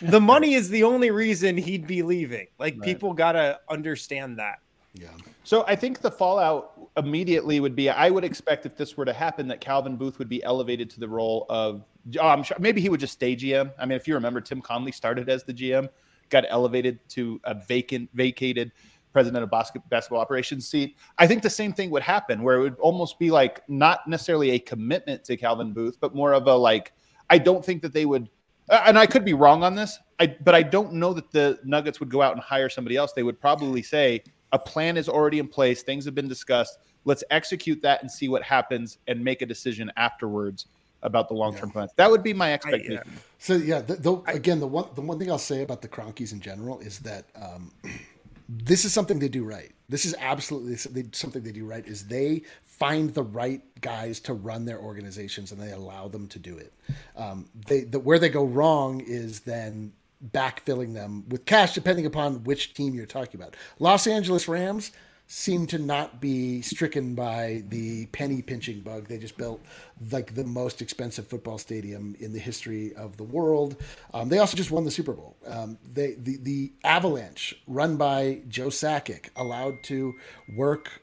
[0.00, 2.46] The money is the only reason he'd be leaving.
[2.58, 2.82] Like Right.
[2.82, 4.58] people gotta understand that.
[4.94, 5.08] yeah.
[5.44, 9.12] So I think the fallout immediately would be I would expect if this were to
[9.12, 11.84] happen that Calvin Booth would be elevated to the role of
[12.20, 13.72] oh, I'm sure maybe he would just stay GM.
[13.78, 15.88] I mean, if you remember, Tim Connelly started as the GM,
[16.30, 18.72] got elevated to a vacant vacated
[19.12, 20.96] president of basket, basketball operations seat.
[21.16, 24.50] I think the same thing would happen where it would almost be like not necessarily
[24.50, 26.92] a commitment to Calvin Booth, but more of a like
[27.30, 28.28] I don't think that they would
[28.70, 32.00] and I could be wrong on this, I, but I don't know that the Nuggets
[32.00, 33.12] would go out and hire somebody else.
[33.12, 36.78] They would probably say a plan is already in place, things have been discussed.
[37.04, 40.66] Let's execute that and see what happens, and make a decision afterwards
[41.02, 41.92] about the long term plans.
[41.96, 43.02] That would be my expectation.
[43.38, 46.32] So yeah, the, the, again, the one the one thing I'll say about the Kroenkes
[46.32, 47.72] in general is that um,
[48.48, 49.72] this is something they do right.
[49.88, 50.76] This is absolutely
[51.12, 51.86] something they do right.
[51.86, 56.38] Is they find the right guys to run their organizations and they allow them to
[56.38, 56.72] do it.
[57.16, 59.92] Um, they the, where they go wrong is then
[60.32, 63.56] backfilling them with cash, depending upon which team you're talking about.
[63.78, 64.92] Los Angeles Rams
[65.30, 69.06] seem to not be stricken by the penny pinching bug.
[69.08, 69.60] They just built
[70.10, 73.76] like the most expensive football stadium in the history of the world.
[74.14, 75.36] Um, they also just won the Super Bowl.
[75.46, 80.14] Um, they the the Avalanche, run by Joe Sakic, allowed to
[80.56, 81.02] work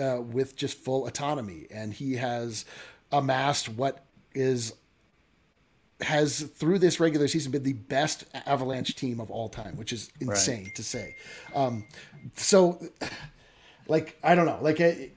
[0.00, 2.64] uh, with just full autonomy, and he has
[3.12, 4.74] amassed what is
[6.00, 10.10] has through this regular season been the best Avalanche team of all time, which is
[10.20, 11.14] insane to say.
[11.54, 11.86] Um,
[12.34, 12.80] so,
[13.88, 14.58] like, I don't know.
[14.60, 15.10] Like, I,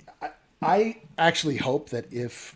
[0.61, 2.55] I actually hope that if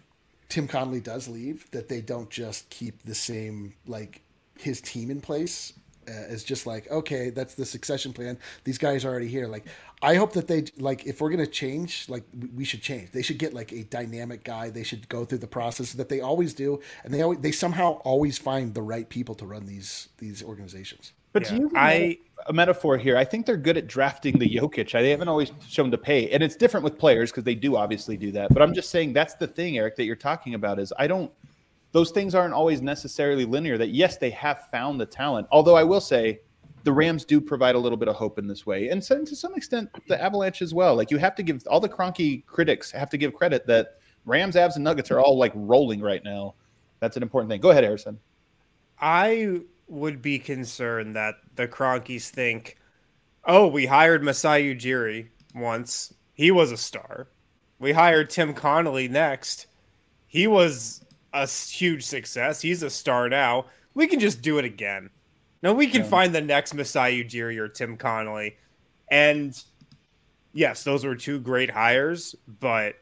[0.50, 4.22] Tim Connelly does leave, that they don't just keep the same like
[4.60, 5.74] his team in place
[6.08, 8.38] uh, as just like okay, that's the succession plan.
[8.64, 9.48] These guys are already here.
[9.48, 9.66] Like,
[10.02, 12.24] I hope that they like if we're gonna change, like
[12.56, 13.12] we- should change.
[13.12, 14.70] They should get like a dynamic guy.
[14.70, 17.94] They should go through the process that they always do, and they always they somehow
[18.04, 21.14] always find the right people to run these these organizations.
[21.34, 23.88] But Yeah, to use a, I- meta- a metaphor here, I think they're good at
[23.88, 24.92] drafting the Jokic.
[24.92, 28.18] They haven't always shown to pay, and it's different with players because they do obviously
[28.18, 28.52] do that.
[28.54, 31.32] But I'm just saying that's the thing, Eric, that you're talking about is I don't.
[31.94, 33.78] Those things aren't always necessarily linear.
[33.78, 35.48] That yes, they have found the talent.
[35.52, 36.40] Although I will say,
[36.84, 39.36] the Rams do provide a little bit of hope in this way, and so, to
[39.36, 40.96] some extent, the Avalanche as well.
[40.96, 44.56] Like you have to give all the Kroenke critics have to give credit that Rams,
[44.56, 46.56] Avs, and Nuggets are all like rolling right now.
[47.02, 47.62] That's an important thing.
[47.62, 48.20] Go ahead, Harrison.
[49.00, 49.62] I
[49.92, 52.78] would be concerned that the Kroenkes think,
[53.44, 56.14] oh, we hired Masai Ujiri once.
[56.34, 57.28] He was a star.
[57.78, 59.68] We hired Tim Connelly next.
[60.28, 62.62] He was a huge success.
[62.62, 63.66] He's a star now.
[63.94, 65.10] We can just do it again.
[65.62, 66.08] Now we can yeah.
[66.08, 68.56] find the next Masai Ujiri or Tim Connelly.
[69.10, 69.62] And
[70.54, 72.96] yes, those were two great hires, but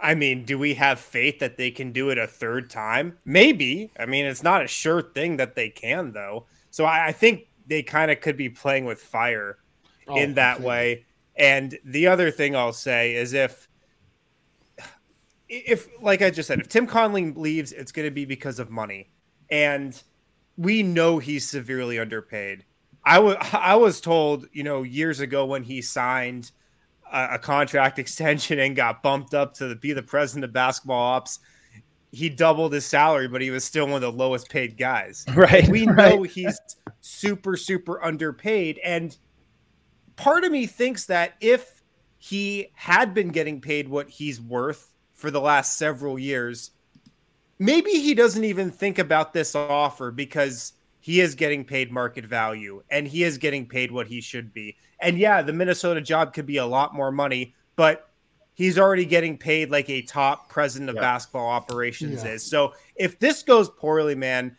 [0.00, 3.18] I mean, do we have faith that they can do it a third time?
[3.24, 3.90] Maybe.
[3.98, 6.46] I mean, it's not a sure thing that they can, though.
[6.70, 9.58] So I, I think they kind of could be playing with fire
[10.06, 11.04] oh, in that way.
[11.34, 13.68] And the other thing I'll say is if,
[15.48, 18.70] if like I just said, if Tim Connelly leaves, it's going to be because of
[18.70, 19.10] money,
[19.50, 20.00] and
[20.56, 22.64] we know he's severely underpaid.
[23.04, 26.50] I was I was told, you know, years ago when he signed
[27.12, 31.14] a, a contract extension and got bumped up to the, be the president of basketball
[31.14, 31.38] ops
[32.16, 35.24] he doubled his salary, but he was still one of the lowest paid guys.
[35.36, 35.68] Right.
[35.68, 36.14] We right.
[36.14, 36.58] know he's
[37.02, 38.80] super, super underpaid.
[38.82, 39.14] And
[40.16, 41.82] part of me thinks that if
[42.16, 46.70] he had been getting paid what he's worth for the last several years,
[47.58, 50.72] maybe he doesn't even think about this offer because
[51.06, 54.76] he is getting paid market value and he is getting paid what he should be.
[54.98, 58.10] And yeah, the Minnesota job could be a lot more money, but
[58.54, 61.02] he's already getting paid like a top president of yeah.
[61.02, 62.32] basketball operations yeah.
[62.32, 62.42] is.
[62.42, 64.56] So if this goes poorly, man,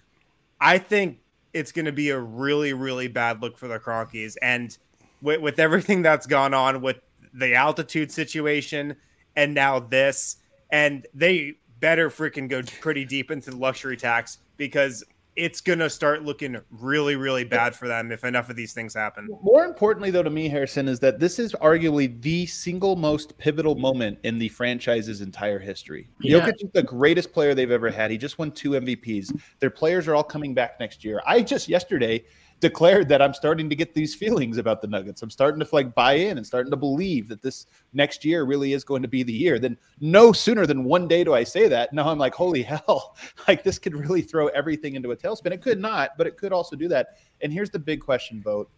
[0.62, 1.20] I think
[1.52, 4.38] it's going to be a really, really bad look for the Kroenkes.
[4.42, 4.78] And
[5.22, 7.02] with, with everything that's gone on with
[7.34, 8.96] the altitude situation
[9.36, 10.38] and now this,
[10.70, 15.04] and they better freaking go pretty deep into the luxury tax because
[15.38, 18.96] it's going to start looking really, really bad for them if enough of these things
[18.96, 19.30] happen.
[19.44, 23.76] More importantly, though, to me, Harrison, is that this is arguably the single most pivotal
[23.76, 26.10] moment in the franchise's entire history.
[26.22, 26.40] Yeah.
[26.40, 28.10] Jokic is the greatest player they've ever had.
[28.10, 29.40] He just won two MVPs.
[29.60, 31.22] Their players are all coming back next year.
[31.28, 32.26] I just yesterday
[32.60, 35.22] declared that I'm starting to get these feelings about the Nuggets.
[35.22, 38.74] I'm starting to like buy in and starting to believe that this next year really
[38.74, 39.60] is going to be the year.
[39.60, 41.94] Then no sooner than one day do I say that.
[41.94, 43.16] Now I'm like, holy hell,
[43.48, 45.52] like this could really throw everything into a tailspin.
[45.52, 47.18] It could not, but it could also do that.
[47.42, 48.72] And here's the big question, vote.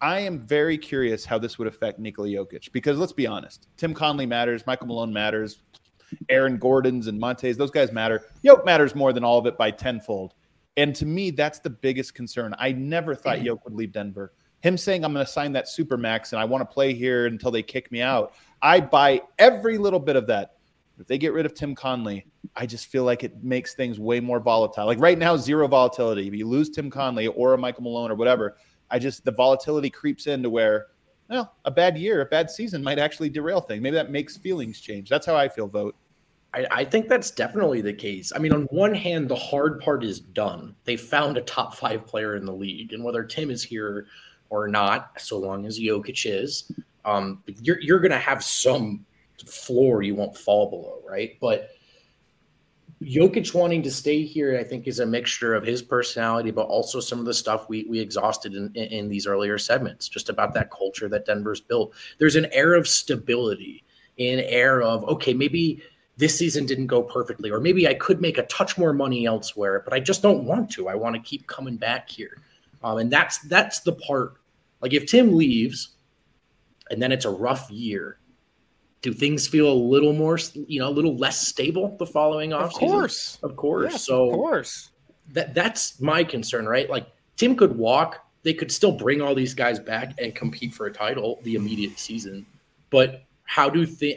[0.00, 3.94] I am very curious how this would affect Nikola Jokic because let's be honest, Tim
[3.94, 5.62] Connelly matters, Michael Malone matters,
[6.28, 8.26] Aaron Gordon's and Montes, those guys matter.
[8.42, 10.34] Yoke matters more than all of it by tenfold.
[10.78, 12.54] And to me, that's the biggest concern.
[12.56, 13.46] I never thought mm-hmm.
[13.46, 14.32] Yoke would leave Denver.
[14.60, 17.26] Him saying, I'm going to sign that super max and I want to play here
[17.26, 18.32] until they kick me out.
[18.62, 20.54] I buy every little bit of that.
[21.00, 24.20] If they get rid of Tim Connelly, I just feel like it makes things way
[24.20, 24.86] more volatile.
[24.86, 26.28] Like right now, zero volatility.
[26.28, 28.56] If you lose Tim Connelly or a Michael Malone or whatever,
[28.88, 30.86] I just the volatility creeps into where,
[31.28, 33.82] well, a bad year, a bad season might actually derail things.
[33.82, 35.08] Maybe that makes feelings change.
[35.08, 35.66] That's how I feel.
[35.66, 35.96] Vote.
[36.54, 38.32] I, I, think that's definitely the case.
[38.34, 40.74] I mean, on one hand, the hard part is done.
[40.84, 44.06] They found a top five player in the league, and whether Tim is here
[44.50, 46.72] or not, so long as Jokic is,
[47.04, 49.04] um, you're you're going to have some
[49.46, 51.36] floor you won't fall below, right?
[51.40, 51.70] But
[53.02, 56.98] Jokic wanting to stay here, I think, is a mixture of his personality, but also
[56.98, 60.54] some of the stuff we we exhausted in, in, in these earlier segments, just about
[60.54, 61.94] that culture that Denver's built.
[62.18, 63.84] There's an air of stability,
[64.18, 65.82] an air of okay, maybe
[66.18, 69.82] this season didn't go perfectly, or maybe I could make a touch more money elsewhere,
[69.84, 70.88] but I just don't want to.
[70.88, 72.38] I want to keep coming back here,
[72.82, 74.34] um, and that's that's the part.
[74.82, 75.90] Like if Tim leaves,
[76.90, 78.18] and then it's a rough year,
[79.00, 82.64] do things feel a little more, you know, a little less stable the following off?
[82.64, 83.92] Of course, of course.
[83.92, 84.90] Yes, so of course,
[85.32, 86.90] that that's my concern, right?
[86.90, 87.06] Like
[87.36, 88.24] Tim could walk.
[88.42, 91.98] They could still bring all these guys back and compete for a title the immediate
[91.98, 92.44] season,
[92.90, 94.16] but how do they?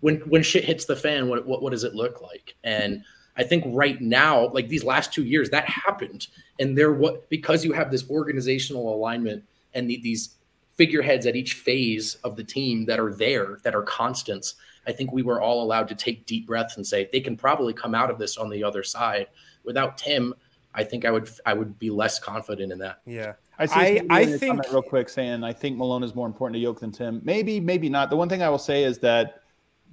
[0.00, 2.54] When when shit hits the fan, what, what what does it look like?
[2.64, 3.04] And
[3.36, 6.26] I think right now, like these last two years, that happened,
[6.58, 9.44] and there what because you have this organizational alignment
[9.74, 10.36] and the, these
[10.74, 14.54] figureheads at each phase of the team that are there that are constants.
[14.86, 17.72] I think we were all allowed to take deep breaths and say they can probably
[17.72, 19.26] come out of this on the other side.
[19.62, 20.34] Without Tim,
[20.74, 23.00] I think I would I would be less confident in that.
[23.06, 23.34] Yeah.
[23.58, 26.80] I I, I think real quick saying I think Malone is more important to Yoke
[26.80, 27.20] than Tim.
[27.24, 28.08] Maybe, maybe not.
[28.08, 29.39] The one thing I will say is that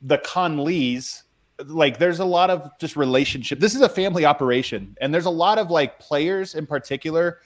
[0.02, 1.24] the Connellys,
[1.66, 3.60] like there's a lot of just relationship.
[3.60, 7.39] This is a family operation, and there's a lot of like players in particular.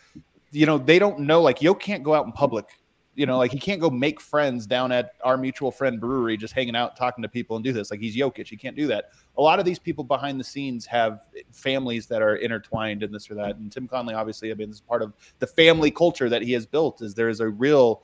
[0.51, 2.65] You know, they don't know like Yo can't go out in public.
[3.13, 6.53] You know, like he can't go make friends down at our mutual friend brewery, just
[6.53, 7.91] hanging out, talking to people, and do this.
[7.91, 9.09] Like he's Jokic, he can't do that.
[9.37, 13.29] A lot of these people behind the scenes have families that are intertwined in this
[13.29, 13.57] or that.
[13.57, 16.53] And Tim Connelly, obviously, I mean, this is part of the family culture that he
[16.53, 17.01] has built.
[17.01, 18.03] Is there is a real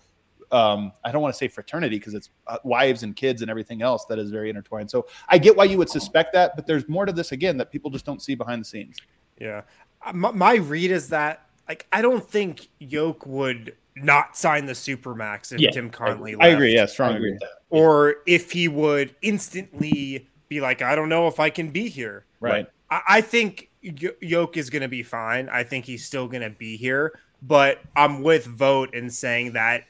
[0.52, 3.82] um, I don't want to say fraternity because it's uh, wives and kids and everything
[3.82, 4.90] else that is very intertwined.
[4.90, 7.72] So I get why you would suspect that, but there's more to this again that
[7.72, 8.98] people just don't see behind the scenes.
[9.40, 9.62] Yeah,
[10.06, 14.74] Uh, my, my read is that like I don't think Yoke would not sign the
[14.74, 16.36] supermax if Yeah, Tim Connelly.
[16.40, 16.68] I agree.
[16.70, 16.76] left.
[16.76, 17.32] Yeah, I strong agree agree.
[17.34, 17.50] with that.
[17.70, 22.26] Or if he would instantly be like, I don't know if I can be here.
[22.40, 22.68] Right.
[22.90, 25.50] I, I think Y- Yoke is going to be fine.
[25.50, 29.82] I think he's still going to be here, but I'm with Vote in saying that
[29.82, 29.86] it-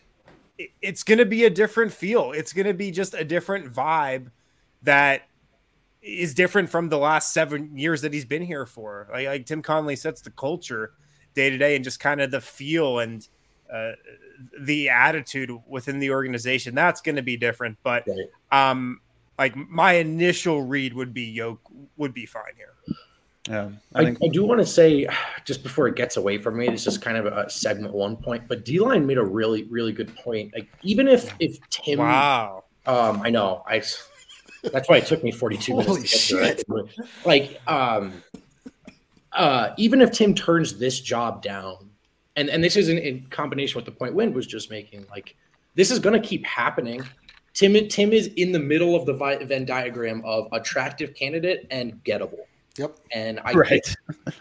[0.81, 2.31] it's going to be a different feel.
[2.31, 4.31] It's going to be just a different vibe
[4.83, 5.23] that
[6.01, 9.07] is different from the last seven years that he's been here for.
[9.11, 10.93] Like, like Tim Connelly sets the culture
[11.33, 13.27] day to day and just kind of the feel and
[13.71, 13.91] uh,
[14.61, 16.73] the attitude within the organization.
[16.75, 17.77] That's going to be different.
[17.83, 18.07] But
[18.51, 19.01] um,
[19.37, 21.61] like my initial read would be Yoke
[21.97, 22.73] would be fine here.
[23.47, 23.69] Yeah.
[23.95, 25.07] I, I think I do want to say,
[25.45, 28.47] just before it gets away from me, this is kind of a segment one point,
[28.47, 30.53] but D line made a really, really good point.
[30.53, 32.65] Like, even if if Tim, Wow.
[32.85, 33.81] um, I know, I,
[34.71, 36.95] that's why it took me 42 minutes Holy to get to it.
[37.25, 38.21] Like, um,
[39.31, 41.89] uh, even if Tim turns this job down,
[42.35, 45.35] and and this is in, in combination with the point Wind was just making, like,
[45.75, 47.01] this is going to keep happening.
[47.53, 52.45] Tim Tim is in the middle of the Venn diagram of attractive candidate and gettable,
[52.77, 52.97] Yep.
[53.11, 53.95] and I right.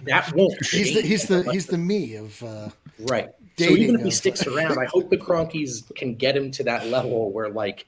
[0.05, 2.69] that won't He's the he's the he's the me of uh,
[3.01, 3.31] right.
[3.59, 6.65] So even if he of- sticks around, I hope the Kroenkes can get him to
[6.65, 7.87] that level where like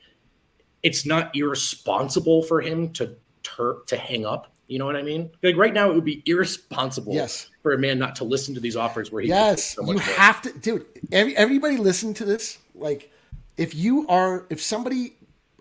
[0.82, 4.52] it's not irresponsible for him to tur- to hang up.
[4.68, 5.30] You know what I mean?
[5.42, 7.48] Like right now, it would be irresponsible yes.
[7.62, 10.06] for a man not to listen to these offers where he Yes, so you much
[10.06, 10.16] more.
[10.16, 10.84] have to, dude.
[11.10, 12.58] Every, everybody listen to this.
[12.74, 13.10] Like,
[13.56, 15.14] if you are, if somebody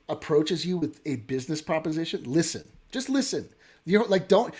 [0.09, 2.65] approaches you with a business proposition, listen.
[2.91, 3.47] Just listen.
[3.87, 4.53] You know, like, don't,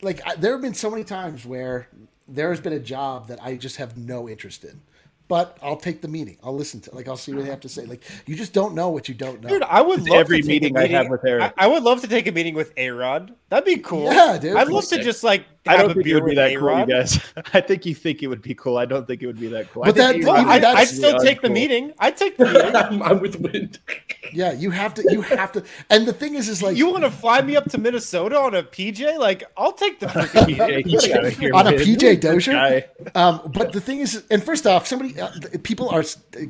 [0.00, 1.86] like, I, there have been so many times where
[2.26, 4.80] there has been a job that I just have no interest in,
[5.28, 6.38] but I'll take the meeting.
[6.42, 7.84] I'll listen to, like, I'll see what they have to say.
[7.84, 9.50] Like, you just don't know what you don't know.
[9.50, 11.52] Dude, I would love every to take a meeting I have with Eric.
[11.58, 13.34] I, I would love to take a meeting with A Rod.
[13.50, 14.04] That'd be cool.
[14.12, 14.56] Yeah, dude.
[14.56, 16.86] I'd love to just like I don't a think it would be that cool, you
[16.86, 17.18] guys.
[17.54, 18.76] I think you think it would be cool.
[18.78, 19.84] I don't think it would be that cool.
[19.84, 21.52] But I that- you- Well, I'd, that's I'd still take the uncool.
[21.52, 21.92] meeting.
[21.98, 22.76] I'd take the meeting.
[22.76, 23.78] I'm, I'm with Wind.
[24.32, 25.64] yeah, you have to, you have to.
[25.90, 28.54] And the thing is, is like, you want to fly me up to Minnesota on
[28.54, 29.18] a PJ?
[29.18, 30.46] Like, I'll take the freaking
[30.82, 31.30] meeting.
[31.40, 31.72] Here, on a.
[31.72, 32.84] PJ Dozier.
[33.14, 35.30] Um, but the thing is, and first off, somebody, uh,
[35.62, 36.04] people are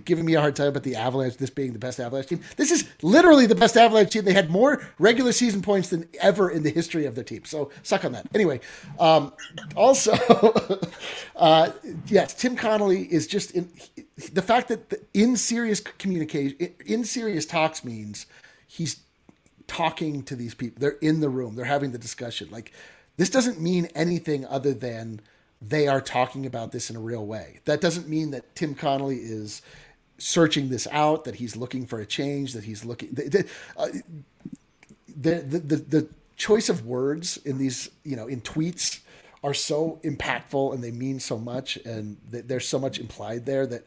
[0.05, 2.41] giving me a hard time about the Avalanche, this being the best Avalanche team.
[2.57, 4.25] This is literally the best Avalanche team.
[4.25, 7.45] They had more regular season points than ever in the history of their team.
[7.45, 8.27] So suck on that.
[8.35, 8.61] Anyway,
[8.99, 9.33] um,
[9.77, 10.13] also,
[11.37, 11.71] uh,
[12.07, 13.71] yes, Tim Connelly is just in
[14.33, 18.27] the fact that the, in serious communication, in serious talks means
[18.67, 19.01] he's
[19.67, 20.81] talking to these people.
[20.81, 21.55] They're in the room.
[21.55, 22.49] They're having the discussion.
[22.51, 22.73] Like
[23.17, 25.21] this doesn't mean anything other than
[25.61, 27.61] they are talking about this in a real way.
[27.65, 29.63] That doesn't mean that Tim Connelly is
[30.19, 33.17] searching this out, that he's looking for a change, that he's looking.
[33.77, 33.89] Uh,
[35.17, 36.09] the, the, the
[36.39, 39.01] choice of words in these, you know, in tweets
[39.45, 43.67] are so impactful and they mean so much, and th- there's so much implied there
[43.67, 43.85] that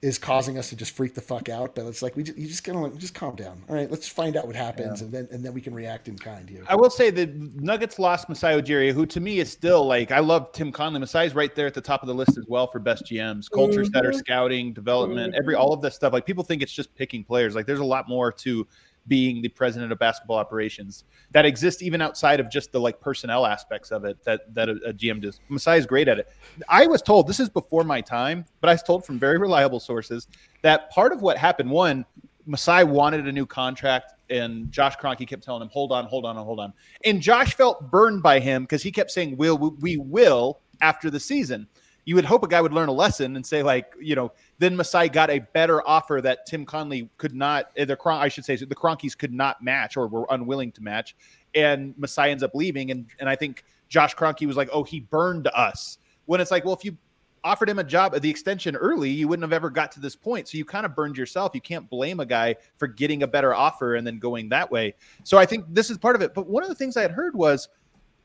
[0.00, 1.74] is causing us to just freak the fuck out.
[1.74, 3.62] But it's like we just, you just gotta like, just calm down.
[3.68, 6.18] All right, let's find out what happens, and then and then we can react in
[6.18, 6.62] kind here.
[6.68, 10.20] I will say the Nuggets lost Masai Ujiri, who to me is still like I
[10.20, 11.00] love Tim Connelly.
[11.00, 13.84] Masai's right there at the top of the list as well for best GMs, culture
[13.84, 14.18] setter, mm-hmm.
[14.18, 16.12] scouting, development, every all of this stuff.
[16.12, 17.54] Like people think it's just picking players.
[17.54, 18.66] Like there's a lot more to
[19.06, 23.44] being the president of basketball operations that exists even outside of just the like personnel
[23.44, 25.40] aspects of it that that a, a GM does.
[25.48, 26.28] Masai is great at it.
[26.68, 29.80] I was told this is before my time, but I was told from very reliable
[29.80, 30.28] sources
[30.62, 32.04] that part of what happened one
[32.46, 36.36] Masai wanted a new contract, and Josh Kroenke kept telling him, "Hold on, hold on,
[36.36, 36.72] hold on."
[37.04, 41.20] And Josh felt burned by him because he kept saying, "Will we will after the
[41.20, 41.68] season."
[42.04, 44.76] You would hope a guy would learn a lesson and say, like, you know, then
[44.76, 48.44] Masai got a better offer that Tim Connelly could not, eh, the Cron- I should
[48.44, 51.16] say, the Kroenkes could not match or were unwilling to match,
[51.54, 55.00] and Masai ends up leaving, and and I think Josh Kroenke was like, "Oh, he
[55.00, 56.96] burned us." When it's like, well, if you
[57.44, 60.16] offered him a job at the extension early, you wouldn't have ever got to this
[60.16, 60.48] point.
[60.48, 61.52] So you kind of burned yourself.
[61.54, 64.94] You can't blame a guy for getting a better offer and then going that way.
[65.22, 66.32] So I think this is part of it.
[66.34, 67.68] But one of the things I had heard was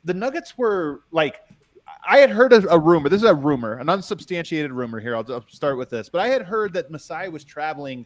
[0.05, 1.41] the Nuggets were like,
[2.07, 3.09] I had heard a, a rumor.
[3.09, 5.15] This is a rumor, an unsubstantiated rumor here.
[5.15, 6.09] I'll, I'll start with this.
[6.09, 8.05] But I had heard that Masai was traveling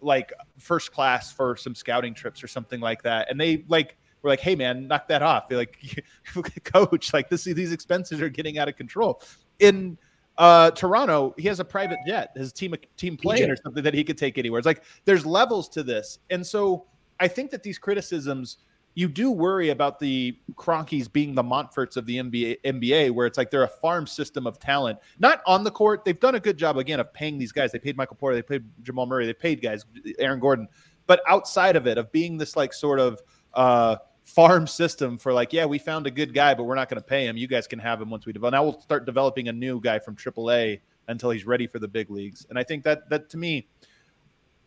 [0.00, 3.30] like first class for some scouting trips or something like that.
[3.30, 5.48] And they like were like, hey man, knock that off.
[5.48, 6.04] They're like,
[6.64, 9.22] coach, like this these expenses are getting out of control.
[9.58, 9.98] In
[10.38, 14.04] uh, Toronto, he has a private jet, his team team plane or something that he
[14.04, 14.58] could take anywhere.
[14.58, 16.86] It's like there's levels to this, and so
[17.20, 18.58] I think that these criticisms
[18.94, 23.38] you do worry about the Kroenkes being the Monforts of the NBA, NBA, where it's
[23.38, 24.98] like they're a farm system of talent.
[25.18, 27.72] Not on the court, they've done a good job again of paying these guys.
[27.72, 29.84] They paid Michael Porter, they paid Jamal Murray, they paid guys,
[30.18, 30.68] Aaron Gordon.
[31.06, 33.20] But outside of it, of being this like sort of
[33.54, 37.00] uh, farm system for like, yeah, we found a good guy, but we're not going
[37.00, 37.36] to pay him.
[37.36, 38.52] You guys can have him once we develop.
[38.52, 42.10] Now we'll start developing a new guy from AAA until he's ready for the big
[42.10, 42.46] leagues.
[42.48, 43.68] And I think that that to me,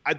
[0.06, 0.16] I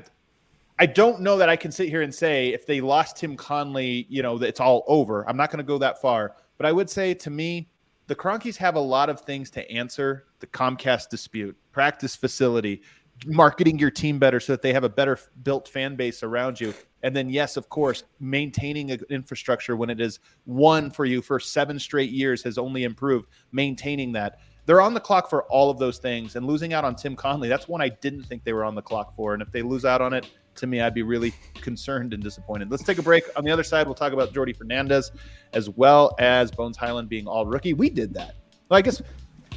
[0.79, 4.07] I don't know that I can sit here and say if they lost Tim Connelly,
[4.11, 5.27] you know, it's all over.
[5.29, 7.70] I'm not going to go that far, but I would say to me,
[8.09, 10.27] the Kroenkes have a lot of things to answer.
[10.41, 12.83] The Comcast dispute, practice facility,
[13.24, 16.74] marketing your team better so that they have a better built fan base around you.
[17.03, 21.41] And then, yes, of course, maintaining an infrastructure when it is one for you for
[21.41, 23.29] seven straight years has only improved.
[23.51, 24.41] Maintaining that.
[24.66, 26.37] They're on the clock for all of those things.
[26.37, 28.83] And losing out on Tim Connelly, that's one I didn't think they were on the
[28.83, 29.33] clock for.
[29.33, 32.71] And if they lose out on it, to me, I'd be really concerned and disappointed.
[32.71, 33.25] Let's take a break.
[33.37, 35.13] On the other side, we'll talk about Jordi Fernandez
[35.53, 37.75] as well as Bones Hyland being all rookie.
[37.75, 38.37] We did that.
[38.69, 39.01] Well, I guess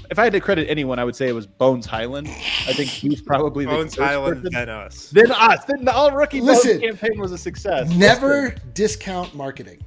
[0.09, 2.27] if I had to credit anyone, I would say it was Bones Hyland.
[2.27, 5.09] I think he's probably the Bones the Hyland than us.
[5.09, 5.65] Then us.
[5.65, 7.89] Then the all rookie Listen, campaign was a success.
[7.95, 9.79] Never discount marketing.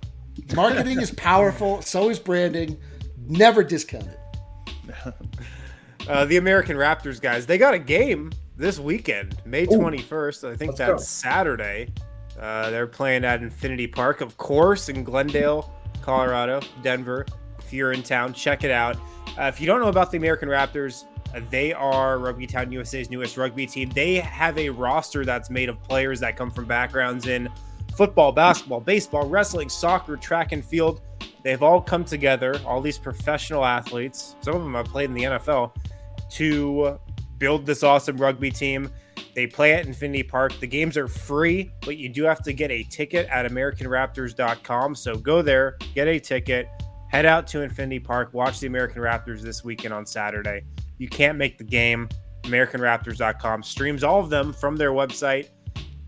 [0.55, 1.83] Marketing is powerful.
[1.83, 2.79] So is branding.
[3.27, 5.15] Never discount it.
[6.09, 8.33] Uh, the American Raptors guys, they got a game
[8.63, 10.53] this weekend, May 21st.
[10.53, 10.99] I think Let's that's go.
[10.99, 11.89] Saturday.
[12.39, 17.27] Uh, they're playing at Infinity Park, of course, in Glendale, Colorado, Denver.
[17.59, 18.97] If you're in town, check it out.
[19.37, 21.05] Uh, if you don't know about the American Raptors,
[21.35, 23.91] uh, they are Rugby Town USA's newest rugby team.
[23.91, 27.49] They have a roster that's made of players that come from backgrounds in
[27.97, 31.01] football, basketball, baseball, wrestling, soccer, track and field.
[31.43, 34.37] They've all come together, all these professional athletes.
[34.41, 35.73] Some of them have played in the NFL
[36.31, 37.01] to
[37.43, 38.89] build this awesome rugby team.
[39.35, 40.53] They play at Infinity Park.
[40.61, 44.95] The games are free, but you do have to get a ticket at AmericanRaptors.com.
[44.95, 46.69] So go there, get a ticket,
[47.09, 50.63] head out to Infinity Park, watch the American Raptors this weekend on Saturday.
[50.99, 52.09] You can't make the game.
[52.43, 55.49] AmericanRaptors.com streams all of them from their website.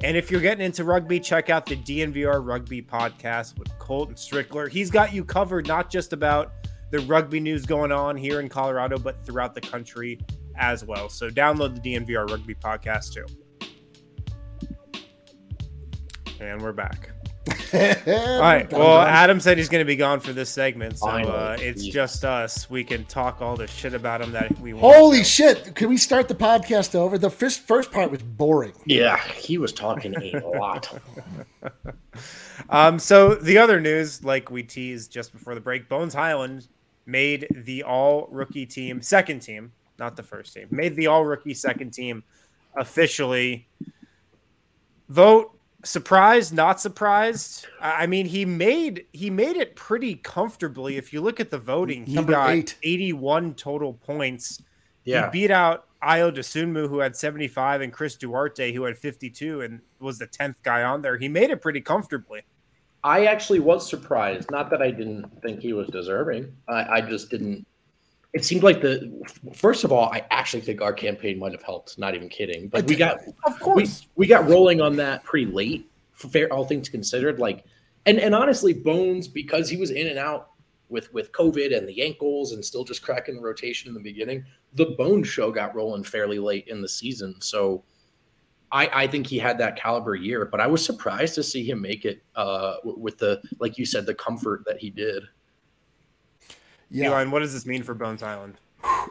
[0.05, 4.69] And if you're getting into rugby, check out the DNVR Rugby podcast with Colton Strickler.
[4.69, 6.53] He's got you covered not just about
[6.93, 10.21] the rugby news going on here in Colorado, but throughout the country
[10.57, 11.09] as well.
[11.09, 13.27] So download the DNVR Rugby podcast too.
[16.41, 17.11] And we're back.
[17.75, 18.71] All right.
[18.73, 22.25] Well, Adam said he's going to be gone for this segment, so uh, it's just
[22.25, 22.71] us.
[22.71, 24.95] We can talk all the shit about him that we want.
[24.95, 25.25] Holy to.
[25.25, 25.75] shit!
[25.75, 27.19] Can we start the podcast over?
[27.19, 28.73] The first first part was boring.
[28.87, 30.93] Yeah, he was talking a lot.
[32.71, 36.69] Um, so the other news, like we teased just before the break, Bones Hyland
[37.07, 41.55] made the all rookie team, second team, not the first team, made the all rookie
[41.55, 42.23] second team
[42.77, 43.69] officially.
[45.09, 47.67] Vote surprised, not surprised.
[47.81, 50.97] I I mean, he made he made it pretty comfortably.
[50.97, 52.77] If you look at the voting, he Number got eight.
[52.83, 54.63] 81 total points.
[55.05, 55.27] Yeah.
[55.27, 59.81] He beat out Ayo Dosunmu, who had 75, and Chris Duarte, who had 52 and
[60.01, 61.17] was the 10th guy on there.
[61.17, 62.43] He made it pretty comfortably.
[63.03, 64.51] I actually was surprised.
[64.51, 66.55] Not that I didn't think he was deserving.
[66.69, 67.67] I, I just didn't.
[68.35, 69.13] It seemed like the
[69.55, 71.99] first of all, I actually think our campaign might have helped.
[71.99, 72.69] Not even kidding.
[72.69, 75.91] But we got Of we, we got rolling on that pretty late.
[76.13, 77.65] Fair, all things considered, like
[78.07, 80.51] and and honestly, Bones because he was in and out
[80.89, 84.45] with with COVID and the ankles and still just cracking the rotation in the beginning.
[84.75, 87.85] The Bones show got rolling fairly late in the season, so
[88.75, 91.81] I, I think he had that caliber year, but I was surprised to see him
[91.81, 95.23] make it uh, with the, like you said, the comfort that he did.
[96.91, 97.11] Yeah.
[97.11, 98.55] Elon, what does this mean for Bones Hyland?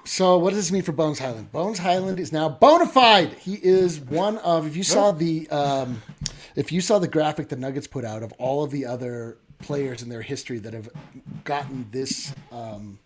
[0.05, 1.51] So what does this mean for Bones Hyland?
[1.51, 3.33] Bones Hyland is now bona fide.
[3.33, 4.67] He is one of.
[4.67, 6.01] If you saw the, um,
[6.55, 10.03] if you saw the graphic the Nuggets put out of all of the other players
[10.03, 10.89] in their history that have
[11.43, 12.99] gotten this um,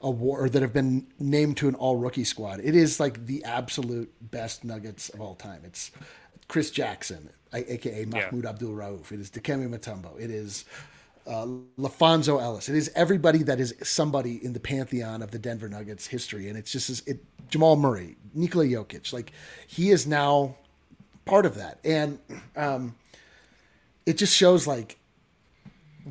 [0.00, 3.44] award or that have been named to an All Rookie squad, it is like the
[3.44, 5.62] absolute best Nuggets of all time.
[5.64, 5.92] It's
[6.48, 9.12] Chris Jackson, aka Mahmoud Abdul Rauf.
[9.12, 10.18] It is Dikembe Mutombo.
[10.20, 10.64] It is
[11.26, 11.46] uh,
[11.78, 12.68] LaPhonso Ellis.
[12.68, 16.56] It is everybody that is somebody in the pantheon of the Denver Nuggets history, and
[16.56, 17.24] it's just it.
[17.48, 19.32] Jamal Murray, Nikola Jokic, like
[19.66, 20.56] he is now
[21.24, 22.18] part of that, and
[22.56, 22.94] um,
[24.04, 24.98] it just shows like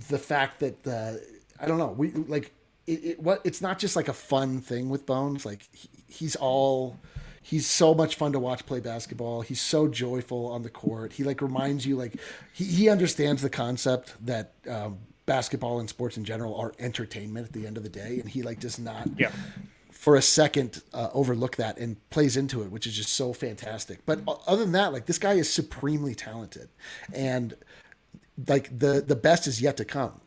[0.10, 1.22] the fact that the
[1.60, 2.54] I don't know we like
[2.88, 3.20] it, it.
[3.20, 5.46] What it's not just like a fun thing with Bones.
[5.46, 6.98] Like he, he's all.
[7.48, 9.42] He's so much fun to watch play basketball.
[9.42, 11.14] He's so joyful on the court.
[11.14, 12.16] He like reminds you like
[12.54, 17.54] he, he understands the concept that um, basketball and sports in general are entertainment at
[17.54, 19.32] the end of the day, and he like does not Yeah.
[19.92, 24.04] for a second uh, overlook that and plays into it, which is just so fantastic.
[24.08, 26.70] But other than that, like this guy is supremely talented,
[27.14, 27.54] and
[28.48, 30.20] like the the best is yet to come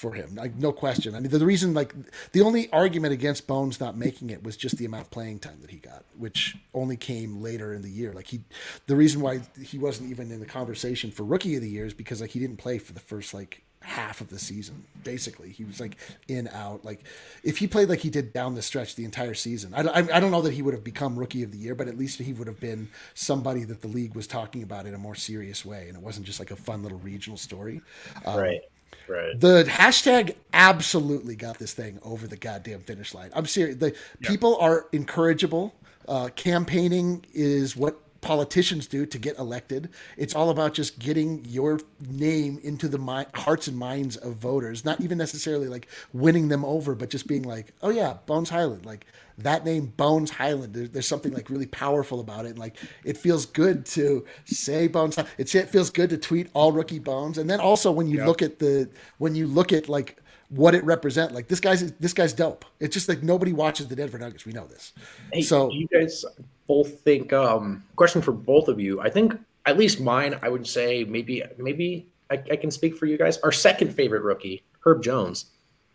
[0.00, 0.34] for him.
[0.34, 1.14] Like no question.
[1.14, 1.94] I mean, the, the, reason like
[2.32, 5.58] the only argument against Bones not making it was just the amount of playing time
[5.60, 8.14] that he got, which only came later in the year.
[8.14, 8.40] Like he,
[8.86, 11.92] the reason why he wasn't even in the conversation for rookie of the year is
[11.92, 15.64] because like he didn't play for the first like half of the season basically he
[15.64, 15.96] was like
[16.28, 17.02] in out like
[17.42, 20.20] if he played like he did down the stretch the entire season I, I, I,
[20.20, 22.34] don't know that he would have become rookie of the year but at least he
[22.34, 25.86] would have been somebody that the league was talking about in a more serious way
[25.88, 27.80] and it wasn't just like a fun little regional story
[28.26, 28.60] um, right
[29.08, 29.38] Right.
[29.38, 33.30] The hashtag absolutely got this thing over the goddamn finish line.
[33.34, 33.76] I'm serious.
[33.76, 35.72] The people are encourageable.
[36.08, 39.90] Uh, campaigning is what politicians do to get elected.
[40.16, 44.84] It's all about just getting your name into the mi- hearts and minds of voters,
[44.84, 48.84] not even necessarily like winning them over, but just being like, oh yeah, Bones Hyland,
[48.84, 49.06] like
[49.38, 50.74] that name Bones Hyland.
[50.74, 52.50] There, there's something like really powerful about it.
[52.50, 55.18] And like it feels good to say Bones.
[55.38, 57.38] It feels good to tweet all rookie Bones.
[57.38, 58.26] And then also when you yep.
[58.26, 61.32] look at the when you look at like what it represent.
[61.32, 62.64] Like this guy's this guy's dope.
[62.78, 64.44] It's just like nobody watches the Denver Nuggets.
[64.44, 64.92] We know this.
[65.32, 66.24] Hey, so you guys
[66.70, 69.00] both think um question for both of you.
[69.00, 69.34] I think
[69.66, 73.38] at least mine, I would say maybe maybe I, I can speak for you guys.
[73.38, 75.46] Our second favorite rookie, Herb Jones.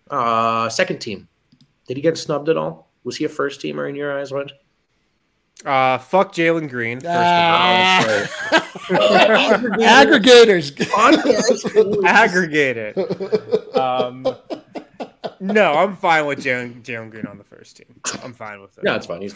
[0.09, 1.29] Uh second team.
[1.87, 2.91] Did he get snubbed at all?
[3.05, 4.51] Was he a first teamer in your eyes, What?
[5.63, 6.99] Uh, fuck Jalen Green.
[6.99, 8.27] First ah.
[10.03, 10.75] Aggregators.
[12.03, 12.95] Aggregate it.
[13.75, 14.25] Um,
[15.39, 17.99] no, I'm fine with Jalen, Jalen Green on the first team.
[18.23, 18.83] I'm fine with it.
[18.85, 19.21] Yeah, it's fine.
[19.21, 19.33] He's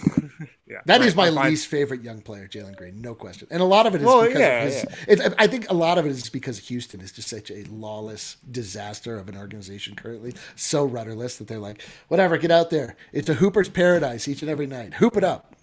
[0.68, 1.80] yeah, that right, is my I'm least fine.
[1.80, 3.48] favorite young player, Jalen Green, no question.
[3.52, 4.86] And a lot of it is well, because yeah, of his.
[5.08, 5.26] Yeah.
[5.28, 8.38] It, I think a lot of it is because Houston is just such a lawless
[8.52, 12.96] disaster of an organization currently, so rudderless that they're like, whatever, get out there.
[13.12, 14.96] It's a Hooper's paradise each and every night.
[14.96, 15.56] Hoop it up.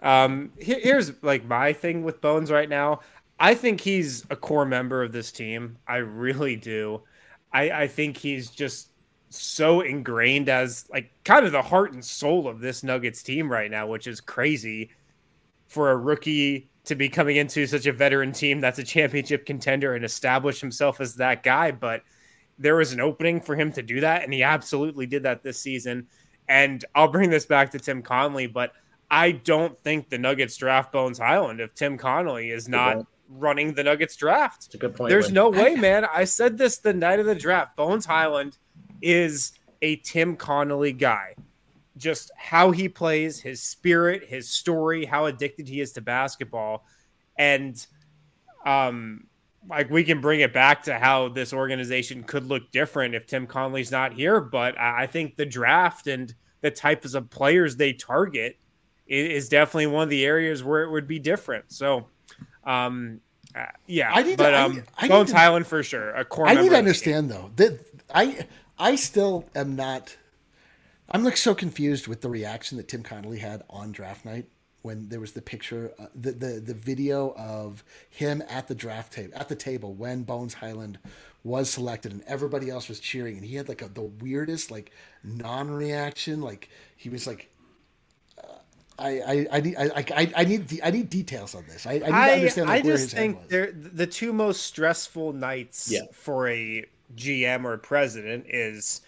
[0.00, 3.00] Um, here, here's like my thing with Bones right now.
[3.38, 5.78] I think he's a core member of this team.
[5.86, 7.02] I really do.
[7.52, 8.88] I, I think he's just
[9.36, 13.70] so ingrained as like kind of the heart and soul of this Nuggets team right
[13.70, 14.90] now, which is crazy
[15.66, 19.94] for a rookie to be coming into such a veteran team that's a championship contender
[19.94, 21.70] and establish himself as that guy.
[21.72, 22.02] But
[22.58, 25.60] there was an opening for him to do that, and he absolutely did that this
[25.60, 26.06] season.
[26.48, 28.72] And I'll bring this back to Tim Connelly, but
[29.10, 33.82] I don't think the Nuggets draft Bones Hyland if Tim Connelly is not running the
[33.82, 34.66] Nuggets draft.
[34.66, 35.10] It's a good point.
[35.10, 35.34] There's Lynn.
[35.34, 36.04] no way, man.
[36.04, 37.76] I said this the night of the draft.
[37.76, 38.56] Bones Hyland
[39.06, 39.52] is
[39.82, 41.34] a Tim Connelly guy.
[41.96, 46.84] Just how he plays, his spirit, his story, how addicted he is to basketball.
[47.38, 47.86] And
[48.64, 49.26] um
[49.68, 53.46] like we can bring it back to how this organization could look different if Tim
[53.46, 58.58] Connelly's not here, but I think the draft and the types of players they target
[59.06, 61.64] is definitely one of the areas where it would be different.
[61.68, 62.08] So
[62.64, 63.20] um
[63.54, 66.10] uh, yeah, I need but to, um I, I Bones to, for sure.
[66.10, 67.80] A core I need to understand though that
[68.14, 68.46] I
[68.78, 70.16] I still am not.
[71.10, 74.46] I'm like so confused with the reaction that Tim Connelly had on draft night
[74.82, 79.12] when there was the picture, uh, the, the the video of him at the draft
[79.12, 80.98] table at the table when Bones Hyland
[81.42, 84.90] was selected and everybody else was cheering and he had like a, the weirdest like
[85.22, 87.50] non-reaction like he was like
[88.42, 88.58] uh,
[88.98, 91.86] I, I, I need I, I, I need I need details on this.
[91.86, 95.88] I, I need to understand like, I just think they're the two most stressful nights
[95.90, 96.02] yeah.
[96.12, 99.02] for a GM or president is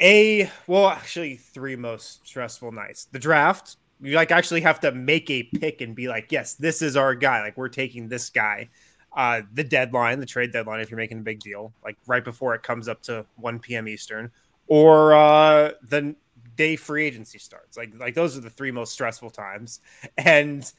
[0.00, 3.06] a well, actually three most stressful nights.
[3.12, 6.82] The draft, you like actually have to make a pick and be like, yes, this
[6.82, 7.42] is our guy.
[7.42, 8.70] Like we're taking this guy.
[9.14, 12.54] Uh, the deadline, the trade deadline, if you're making a big deal, like right before
[12.54, 13.88] it comes up to 1 p.m.
[13.88, 14.30] Eastern,
[14.68, 16.14] or uh, the
[16.56, 17.76] day free agency starts.
[17.76, 19.80] Like like those are the three most stressful times.
[20.16, 20.70] And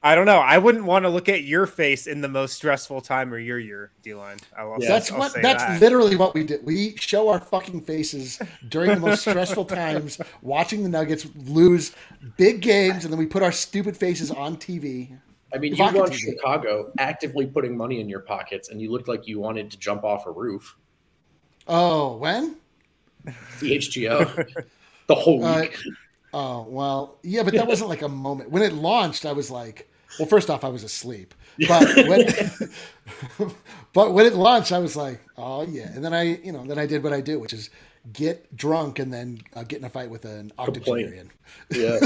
[0.00, 0.38] I don't know.
[0.38, 3.58] I wouldn't want to look at your face in the most stressful time or your
[3.58, 4.36] year, D-line.
[4.56, 4.76] Yeah.
[4.78, 5.34] That's I'll what.
[5.42, 5.80] That's that.
[5.80, 6.60] literally what we do.
[6.62, 11.96] We show our fucking faces during the most stressful times, watching the Nuggets lose
[12.36, 15.18] big games, and then we put our stupid faces on TV.
[15.52, 19.26] I mean, you watched Chicago actively putting money in your pockets, and you looked like
[19.26, 20.76] you wanted to jump off a roof.
[21.66, 22.56] Oh, when?
[23.60, 24.64] The HGO.
[25.08, 25.76] the whole uh, week.
[25.86, 25.90] Uh,
[26.32, 29.24] Oh well, yeah, but that wasn't like a moment when it launched.
[29.26, 31.34] I was like, well, first off, I was asleep,
[31.66, 32.26] but when,
[33.92, 36.78] but when it launched, I was like, oh yeah, and then I, you know, then
[36.78, 37.70] I did what I do, which is
[38.12, 41.30] get drunk and then uh, get in a fight with an octogenarian.
[41.70, 41.98] Yeah.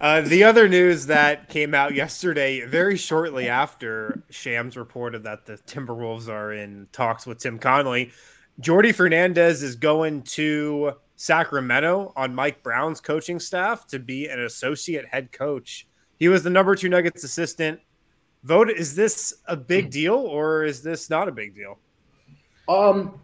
[0.00, 5.56] Uh, the other news that came out yesterday, very shortly after Shams reported that the
[5.56, 8.10] Timberwolves are in talks with Tim Connelly,
[8.60, 15.06] Jordi Fernandez is going to Sacramento on Mike Brown's coaching staff to be an associate
[15.06, 15.86] head coach.
[16.18, 17.80] He was the number two Nuggets assistant.
[18.42, 21.78] Vote is this a big deal or is this not a big deal?
[22.68, 23.20] Um,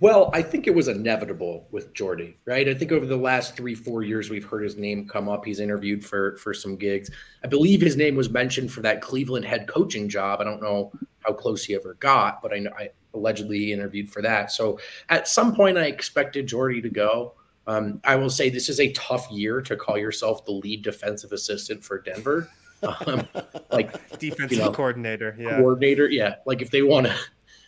[0.00, 2.68] well, I think it was inevitable with Jordi, right?
[2.68, 5.44] I think over the last three, four years, we've heard his name come up.
[5.44, 7.10] He's interviewed for for some gigs.
[7.44, 10.40] I believe his name was mentioned for that Cleveland head coaching job.
[10.40, 14.22] I don't know how close he ever got, but I know I allegedly interviewed for
[14.22, 14.52] that.
[14.52, 17.34] So at some point, I expected Jordi to go.
[17.66, 21.32] Um, I will say this is a tough year to call yourself the lead defensive
[21.32, 22.48] assistant for Denver.
[22.82, 23.28] Um,
[23.70, 26.36] like defensive you know, coordinator, yeah, coordinator, yeah.
[26.46, 27.14] Like if they want to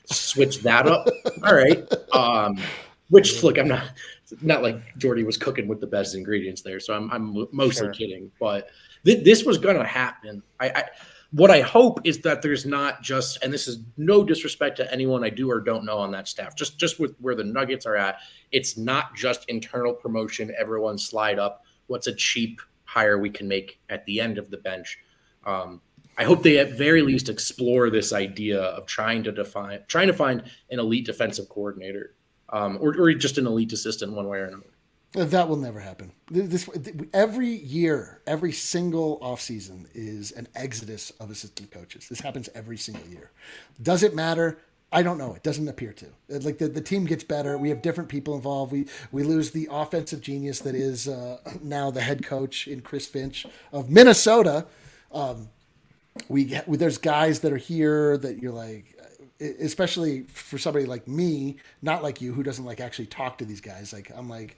[0.06, 1.08] switch that up.
[1.44, 1.84] All right.
[2.14, 2.58] Um,
[3.10, 3.90] which look, I'm not
[4.40, 7.92] not like Jordi was cooking with the best ingredients there, so I'm I'm mostly sure.
[7.92, 8.30] kidding.
[8.40, 8.68] But
[9.04, 10.42] th- this was going to happen.
[10.58, 10.84] I, I
[11.32, 15.24] what I hope is that there's not just, and this is no disrespect to anyone
[15.24, 17.96] I do or don't know on that staff, just just with where the Nuggets are
[17.96, 18.18] at,
[18.52, 20.54] it's not just internal promotion.
[20.58, 21.64] Everyone slide up.
[21.86, 24.98] What's a cheap hire we can make at the end of the bench?
[25.44, 25.80] Um,
[26.18, 30.12] I hope they at very least explore this idea of trying to define, trying to
[30.12, 32.14] find an elite defensive coordinator,
[32.50, 34.66] um, or, or just an elite assistant, one way or another.
[35.14, 36.12] That will never happen.
[36.30, 36.68] This
[37.12, 42.08] every year, every single offseason is an exodus of assistant coaches.
[42.08, 43.30] This happens every single year.
[43.82, 44.58] Does it matter?
[44.90, 45.34] I don't know.
[45.34, 46.06] It doesn't appear to.
[46.28, 47.58] Like the, the team gets better.
[47.58, 48.72] We have different people involved.
[48.72, 53.06] We we lose the offensive genius that is uh, now the head coach in Chris
[53.06, 54.66] Finch of Minnesota.
[55.12, 55.48] Um,
[56.28, 58.98] we there's guys that are here that you're like
[59.40, 63.60] especially for somebody like me not like you who doesn't like actually talk to these
[63.60, 64.56] guys like i'm like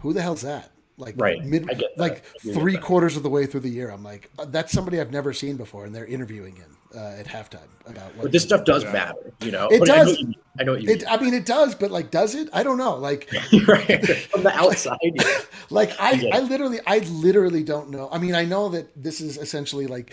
[0.00, 0.70] who the hell's that?
[0.96, 1.44] Like right.
[1.44, 5.00] mid like three quarters of the way through the year i'm like uh, that's somebody
[5.00, 8.42] i've never seen before and they're interviewing him uh, at halftime about what but this
[8.42, 9.68] stuff does matter you know?
[9.68, 10.18] It but does.
[10.18, 12.48] I know, I know what you it, I mean it does but like does it?
[12.52, 12.96] I don't know.
[12.96, 13.30] Like
[13.68, 14.04] right.
[14.30, 14.98] from the outside
[15.70, 18.08] like I, I literally i literally don't know.
[18.10, 20.12] I mean i know that this is essentially like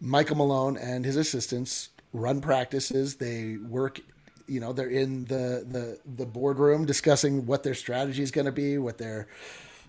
[0.00, 3.16] Michael Malone and his assistants run practices.
[3.16, 4.00] They work,
[4.48, 8.52] you know, they're in the the the boardroom discussing what their strategy is going to
[8.52, 9.28] be, what their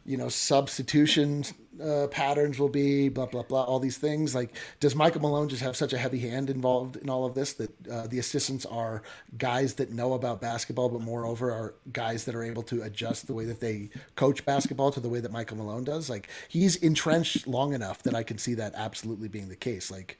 [0.05, 1.43] you know substitution
[1.83, 4.35] uh, patterns will be, blah blah blah, all these things.
[4.35, 7.53] Like, does Michael Malone just have such a heavy hand involved in all of this
[7.53, 9.01] that uh, the assistants are
[9.37, 13.33] guys that know about basketball, but moreover are guys that are able to adjust the
[13.33, 16.09] way that they coach basketball to the way that Michael Malone does?
[16.09, 19.89] Like, he's entrenched long enough that I can see that absolutely being the case.
[19.89, 20.17] Like,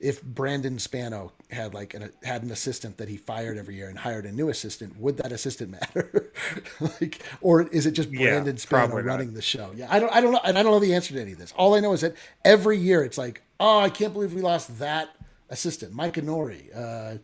[0.00, 3.98] if Brandon Spano had like an, had an assistant that he fired every year and
[3.98, 6.32] hired a new assistant, would that assistant matter?
[6.80, 9.72] like, or is it just Brandon yeah, Spano running the show?
[9.74, 11.38] Yeah, I don't, I don't know, and I don't know the answer to any of
[11.38, 11.52] this.
[11.52, 14.78] All I know is that every year it's like, oh, I can't believe we lost
[14.78, 15.10] that
[15.48, 16.74] assistant, Micah Nori.
[16.74, 17.18] Uh,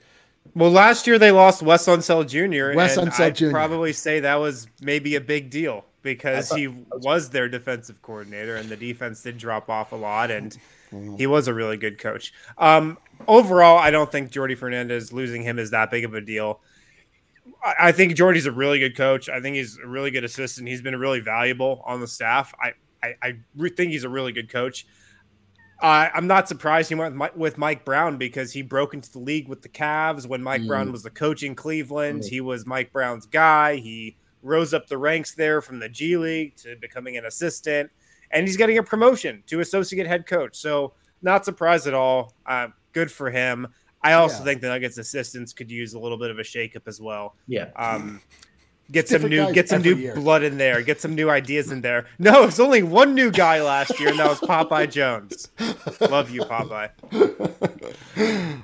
[0.55, 2.77] well, last year they lost Wes Unseld Jr.
[2.77, 3.51] Wes and Unseld I'd Jr.
[3.51, 8.57] probably say that was maybe a big deal because thought, he was their defensive coordinator,
[8.57, 10.57] and the defense did drop off a lot, and
[10.93, 11.17] mm-hmm.
[11.17, 12.33] he was a really good coach.
[12.59, 16.61] Um, overall, I don't think Jordi Fernandez losing him is that big of a deal.
[17.65, 19.29] I, I think Jordi's a really good coach.
[19.29, 20.69] I think he's a really good assistant.
[20.69, 22.55] He's been really valuable on the staff.
[22.63, 22.73] I
[23.03, 24.87] I, I think he's a really good coach.
[25.81, 29.11] Uh, I'm not surprised he went with Mike, with Mike, Brown because he broke into
[29.11, 30.69] the league with the Cavs when Mike mm.
[30.69, 32.23] Brown was the coach in Cleveland.
[32.23, 32.29] Mm.
[32.29, 33.77] He was Mike Brown's guy.
[33.77, 37.91] He rose up the ranks there from the G League to becoming an assistant,
[38.33, 40.57] and he's getting a promotion to associate head coach.
[40.57, 42.35] So, not surprised at all.
[42.47, 43.69] Uh, good for him.
[44.03, 44.45] I also yeah.
[44.45, 47.37] think the Nuggets assistants could use a little bit of a shakeup as well.
[47.47, 47.71] Yeah.
[47.77, 48.21] Um,
[48.91, 50.15] get some new get some new year.
[50.15, 52.07] blood in there, get some new ideas in there.
[52.19, 55.49] No, it's only one new guy last year, and that was Popeye Jones.
[56.01, 56.91] Love you, Popeye.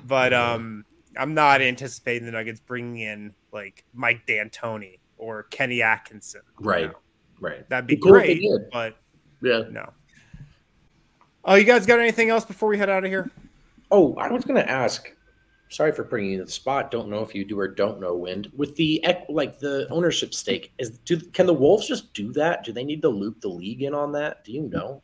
[0.05, 0.85] But um,
[1.17, 6.41] I'm not anticipating the Nuggets bringing in like Mike D'Antoni or Kenny Atkinson.
[6.59, 6.97] Right, know?
[7.39, 7.69] right.
[7.69, 8.97] That'd be, be cool great, but
[9.41, 9.91] yeah, no.
[11.45, 13.31] Oh, you guys got anything else before we head out of here?
[13.91, 15.11] Oh, I was going to ask
[15.69, 16.91] sorry for bringing you to the spot.
[16.91, 18.15] Don't know if you do or don't know.
[18.15, 20.91] Wind with the like the ownership stake is.
[20.99, 22.63] Do can the Wolves just do that?
[22.63, 24.43] Do they need to loop the league in on that?
[24.43, 25.01] Do you know?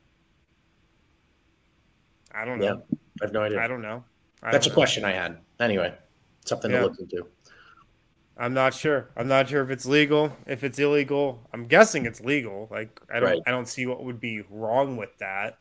[2.34, 2.66] I don't know.
[2.66, 3.62] Yeah, I have no idea.
[3.62, 4.04] I don't know.
[4.44, 4.80] I That's don't a know.
[4.80, 5.38] question I had.
[5.60, 5.94] Anyway,
[6.46, 6.80] something yeah.
[6.80, 7.28] to look into.
[8.38, 9.10] I'm not sure.
[9.16, 10.36] I'm not sure if it's legal.
[10.46, 12.68] If it's illegal, I'm guessing it's legal.
[12.70, 13.30] Like I don't.
[13.30, 13.42] Right.
[13.48, 15.58] I don't see what would be wrong with that.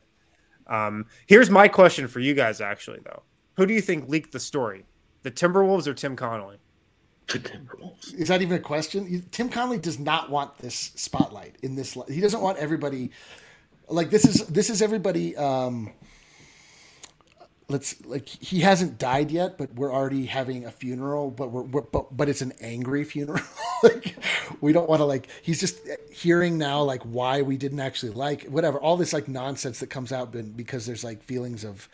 [0.67, 3.23] Um, here's my question for you guys, actually, though.
[3.55, 4.85] Who do you think leaked the story?
[5.23, 6.57] The Timberwolves or Tim Connelly?
[7.27, 8.13] The Timberwolves.
[8.13, 9.25] Is that even a question?
[9.31, 11.97] Tim Connelly does not want this spotlight in this.
[12.09, 13.11] He doesn't want everybody.
[13.87, 15.37] Like this is this is everybody.
[15.37, 15.93] Um,
[17.67, 21.31] let's like he hasn't died yet, but we're already having a funeral.
[21.31, 23.43] But we're, we're but but it's an angry funeral.
[23.83, 24.15] like
[24.61, 25.79] we don't want to like he's just
[26.11, 30.11] hearing now like why we didn't actually like whatever all this like nonsense that comes
[30.11, 31.89] out because there's like feelings of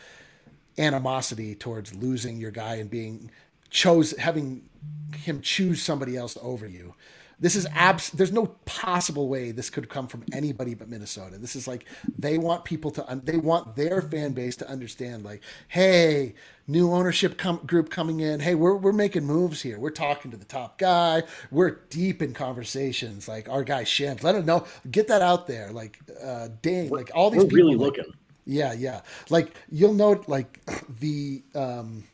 [0.78, 3.30] animosity towards losing your guy and being
[3.70, 4.68] chose having
[5.16, 6.94] him choose somebody else over you.
[7.40, 8.10] This is abs.
[8.10, 11.38] There's no possible way this could come from anybody but Minnesota.
[11.38, 11.86] This is like
[12.18, 13.20] they want people to.
[13.24, 15.24] they want their fan base to understand.
[15.24, 16.34] Like, hey,
[16.66, 18.40] new ownership com- group coming in.
[18.40, 19.78] Hey, we're we're making moves here.
[19.78, 21.22] We're talking to the top guy.
[21.50, 23.28] We're deep in conversations.
[23.28, 24.22] Like our guy Shams.
[24.22, 24.66] Let him know.
[24.90, 25.70] Get that out there.
[25.72, 26.90] Like, uh, dang.
[26.90, 27.42] Like all these.
[27.42, 28.12] We're people, really like, looking.
[28.44, 29.02] Yeah, yeah.
[29.30, 30.60] Like you'll note, like
[31.00, 32.04] the um,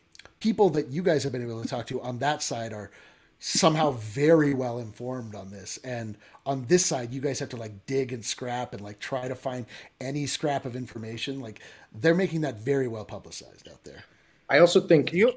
[0.41, 2.91] people that you guys have been able to talk to on that side are
[3.39, 5.79] somehow very well informed on this.
[5.85, 9.29] And on this side you guys have to like dig and scrap and like try
[9.29, 9.67] to find
[10.01, 11.41] any scrap of information.
[11.41, 11.61] Like
[11.93, 14.05] they're making that very well publicized out there.
[14.49, 15.33] I also think you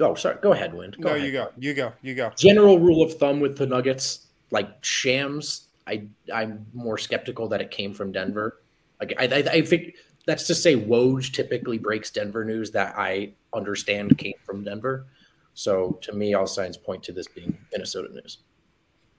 [0.00, 0.36] oh sorry.
[0.42, 0.96] Go ahead wind.
[1.00, 1.26] Go no ahead.
[1.26, 1.48] you go.
[1.58, 1.92] You go.
[2.02, 2.30] You go.
[2.36, 7.72] General rule of thumb with the nuggets like shams i i'm more skeptical that it
[7.72, 8.60] came from denver.
[9.00, 9.94] Like i i, I think
[10.26, 15.06] that's to say woj typically breaks denver news that i understand came from denver
[15.54, 18.38] so to me, all signs point to this being Minnesota news.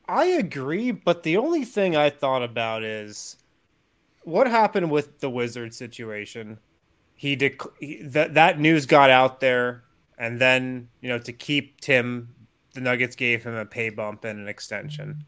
[0.07, 3.37] I agree, but the only thing I thought about is
[4.23, 6.59] what happened with the Wizard situation.
[7.15, 9.83] He, dec- he that that news got out there,
[10.17, 12.35] and then you know to keep Tim,
[12.73, 15.23] the Nuggets gave him a pay bump and an extension.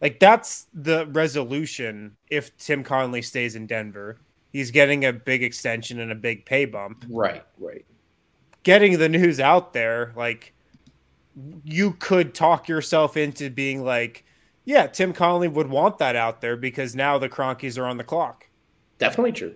[0.00, 2.16] Like that's the resolution.
[2.30, 4.18] If Tim Connelly stays in Denver,
[4.52, 7.04] he's getting a big extension and a big pay bump.
[7.08, 7.84] Right, right
[8.62, 10.52] getting the news out there, like
[11.64, 14.24] you could talk yourself into being like,
[14.64, 18.04] yeah, Tim Connelly would want that out there because now the Kroenkes are on the
[18.04, 18.46] clock.
[18.98, 19.54] Definitely true.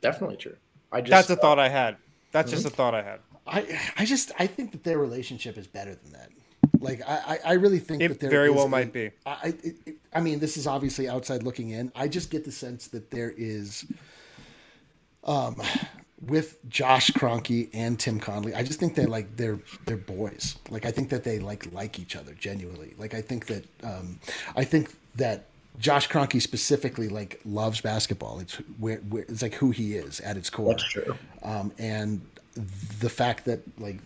[0.00, 0.56] Definitely true.
[0.90, 1.96] I just That's a uh, thought I had.
[2.32, 2.62] That's mm-hmm.
[2.62, 3.20] just a thought I had.
[3.46, 6.30] I I just I think that their relationship is better than that.
[6.78, 9.10] Like I I really think it that there very well a, might be.
[9.26, 11.90] I it, it, I mean this is obviously outside looking in.
[11.94, 13.86] I just get the sense that there is
[15.24, 15.60] um
[16.26, 20.56] with Josh Kroenke and Tim Connelly, I just think they like they're they're boys.
[20.68, 22.94] Like I think that they like like each other genuinely.
[22.98, 24.18] Like I think that um,
[24.56, 25.46] I think that
[25.78, 28.40] Josh Kroenke specifically like loves basketball.
[28.40, 30.72] It's where, where, it's like who he is at its core.
[30.72, 31.16] That's true.
[31.42, 32.20] Um, and
[33.00, 33.98] the fact that like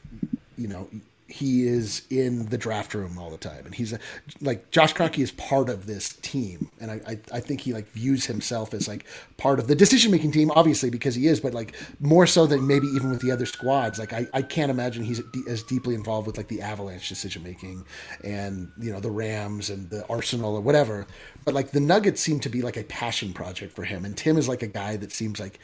[0.56, 0.88] you know
[1.26, 3.64] he is in the draft room all the time.
[3.64, 3.98] And he's a,
[4.42, 6.70] like Josh Kroenke is part of this team.
[6.80, 9.06] And I, I, I think he like views himself as like
[9.38, 12.66] part of the decision making team obviously because he is but like more so than
[12.66, 13.98] maybe even with the other squads.
[13.98, 17.84] Like I, I can't imagine he's as deeply involved with like the Avalanche decision making
[18.22, 21.06] and you know the Rams and the Arsenal or whatever.
[21.46, 24.04] But like the Nuggets seem to be like a passion project for him.
[24.04, 25.58] And Tim is like a guy that seems like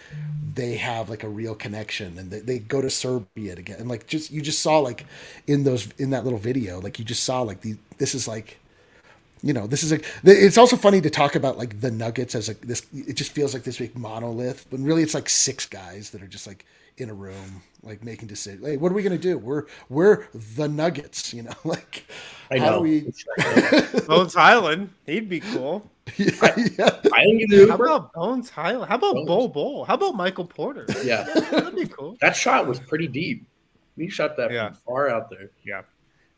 [0.55, 2.19] they have like a real connection.
[2.19, 3.81] And they, they go to Serbia together.
[3.81, 5.05] And like just you just saw like
[5.47, 8.27] in in those in that little video like you just saw like the this is
[8.27, 8.59] like
[9.43, 12.49] you know this is a it's also funny to talk about like the nuggets as
[12.49, 16.11] like this it just feels like this big monolith when really it's like six guys
[16.11, 16.65] that are just like
[16.97, 18.67] in a room like making decisions.
[18.67, 19.39] Hey what are we gonna do?
[19.39, 22.05] We're we're the nuggets you know like
[22.51, 22.65] I know.
[22.65, 23.13] how we
[24.07, 25.91] bones Hyland he'd be cool.
[26.17, 27.01] Yeah, yeah.
[27.13, 28.89] I how about bones Hyland?
[28.89, 29.29] How about bones.
[29.29, 30.85] bo Bol how about michael porter?
[31.05, 31.23] Yeah.
[31.51, 32.17] That'd be cool.
[32.21, 33.47] That shot was pretty deep
[34.01, 34.73] we shot that yeah.
[34.87, 35.51] far out there.
[35.63, 35.83] Yeah.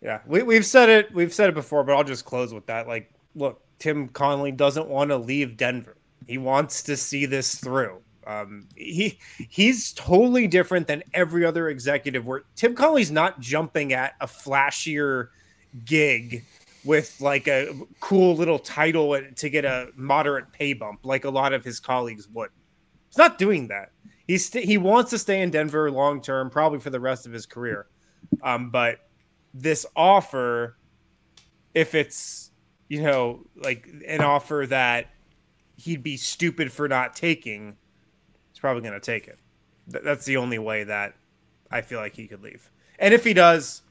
[0.02, 0.18] Yeah.
[0.26, 1.14] We, we've said it.
[1.14, 2.88] We've said it before, but I'll just close with that.
[2.88, 5.96] Like, look, Tim Connelly doesn't want to leave Denver.
[6.26, 8.00] He wants to see this through.
[8.26, 12.26] Um, he he's totally different than every other executive.
[12.26, 15.28] Where Tim Connelly's not jumping at a flashier
[15.84, 16.44] gig
[16.84, 21.52] with like a cool little title to get a moderate pay bump, like a lot
[21.52, 22.50] of his colleagues would.
[23.08, 23.92] He's not doing that
[24.26, 27.32] he's st- he wants to stay in Denver long term, probably for the rest of
[27.32, 27.86] his career.
[28.42, 28.98] Um, but
[29.54, 30.76] this offer,
[31.74, 32.50] if it's
[32.88, 35.08] you know like an offer that
[35.76, 37.76] he'd be stupid for not taking,
[38.52, 39.38] he's probably going to take it.
[39.90, 41.14] Th- that's the only way that
[41.70, 42.70] I feel like he could leave.
[42.98, 43.82] And if he does,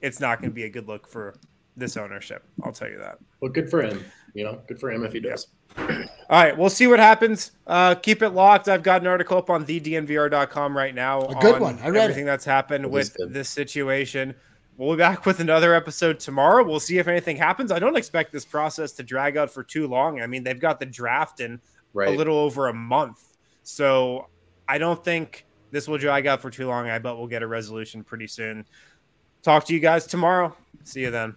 [0.00, 1.34] it's not going to be a good look for
[1.76, 2.44] this ownership.
[2.62, 3.18] I'll tell you that.
[3.40, 4.04] Well, good for him.
[4.34, 5.46] You know, good for him if he does.
[5.76, 5.86] All
[6.30, 7.52] right, we'll see what happens.
[7.66, 8.68] Uh, keep it locked.
[8.68, 11.22] I've got an article up on thednvr.com right now.
[11.22, 11.78] A good one.
[11.80, 12.26] I read everything it.
[12.26, 14.34] that's happened with this situation.
[14.76, 16.64] We'll be back with another episode tomorrow.
[16.64, 17.70] We'll see if anything happens.
[17.70, 20.20] I don't expect this process to drag out for too long.
[20.20, 21.60] I mean, they've got the draft in
[21.92, 22.08] right.
[22.08, 23.36] a little over a month.
[23.62, 24.28] So
[24.66, 26.88] I don't think this will drag out for too long.
[26.88, 28.66] I bet we'll get a resolution pretty soon.
[29.42, 30.56] Talk to you guys tomorrow.
[30.82, 31.36] See you then.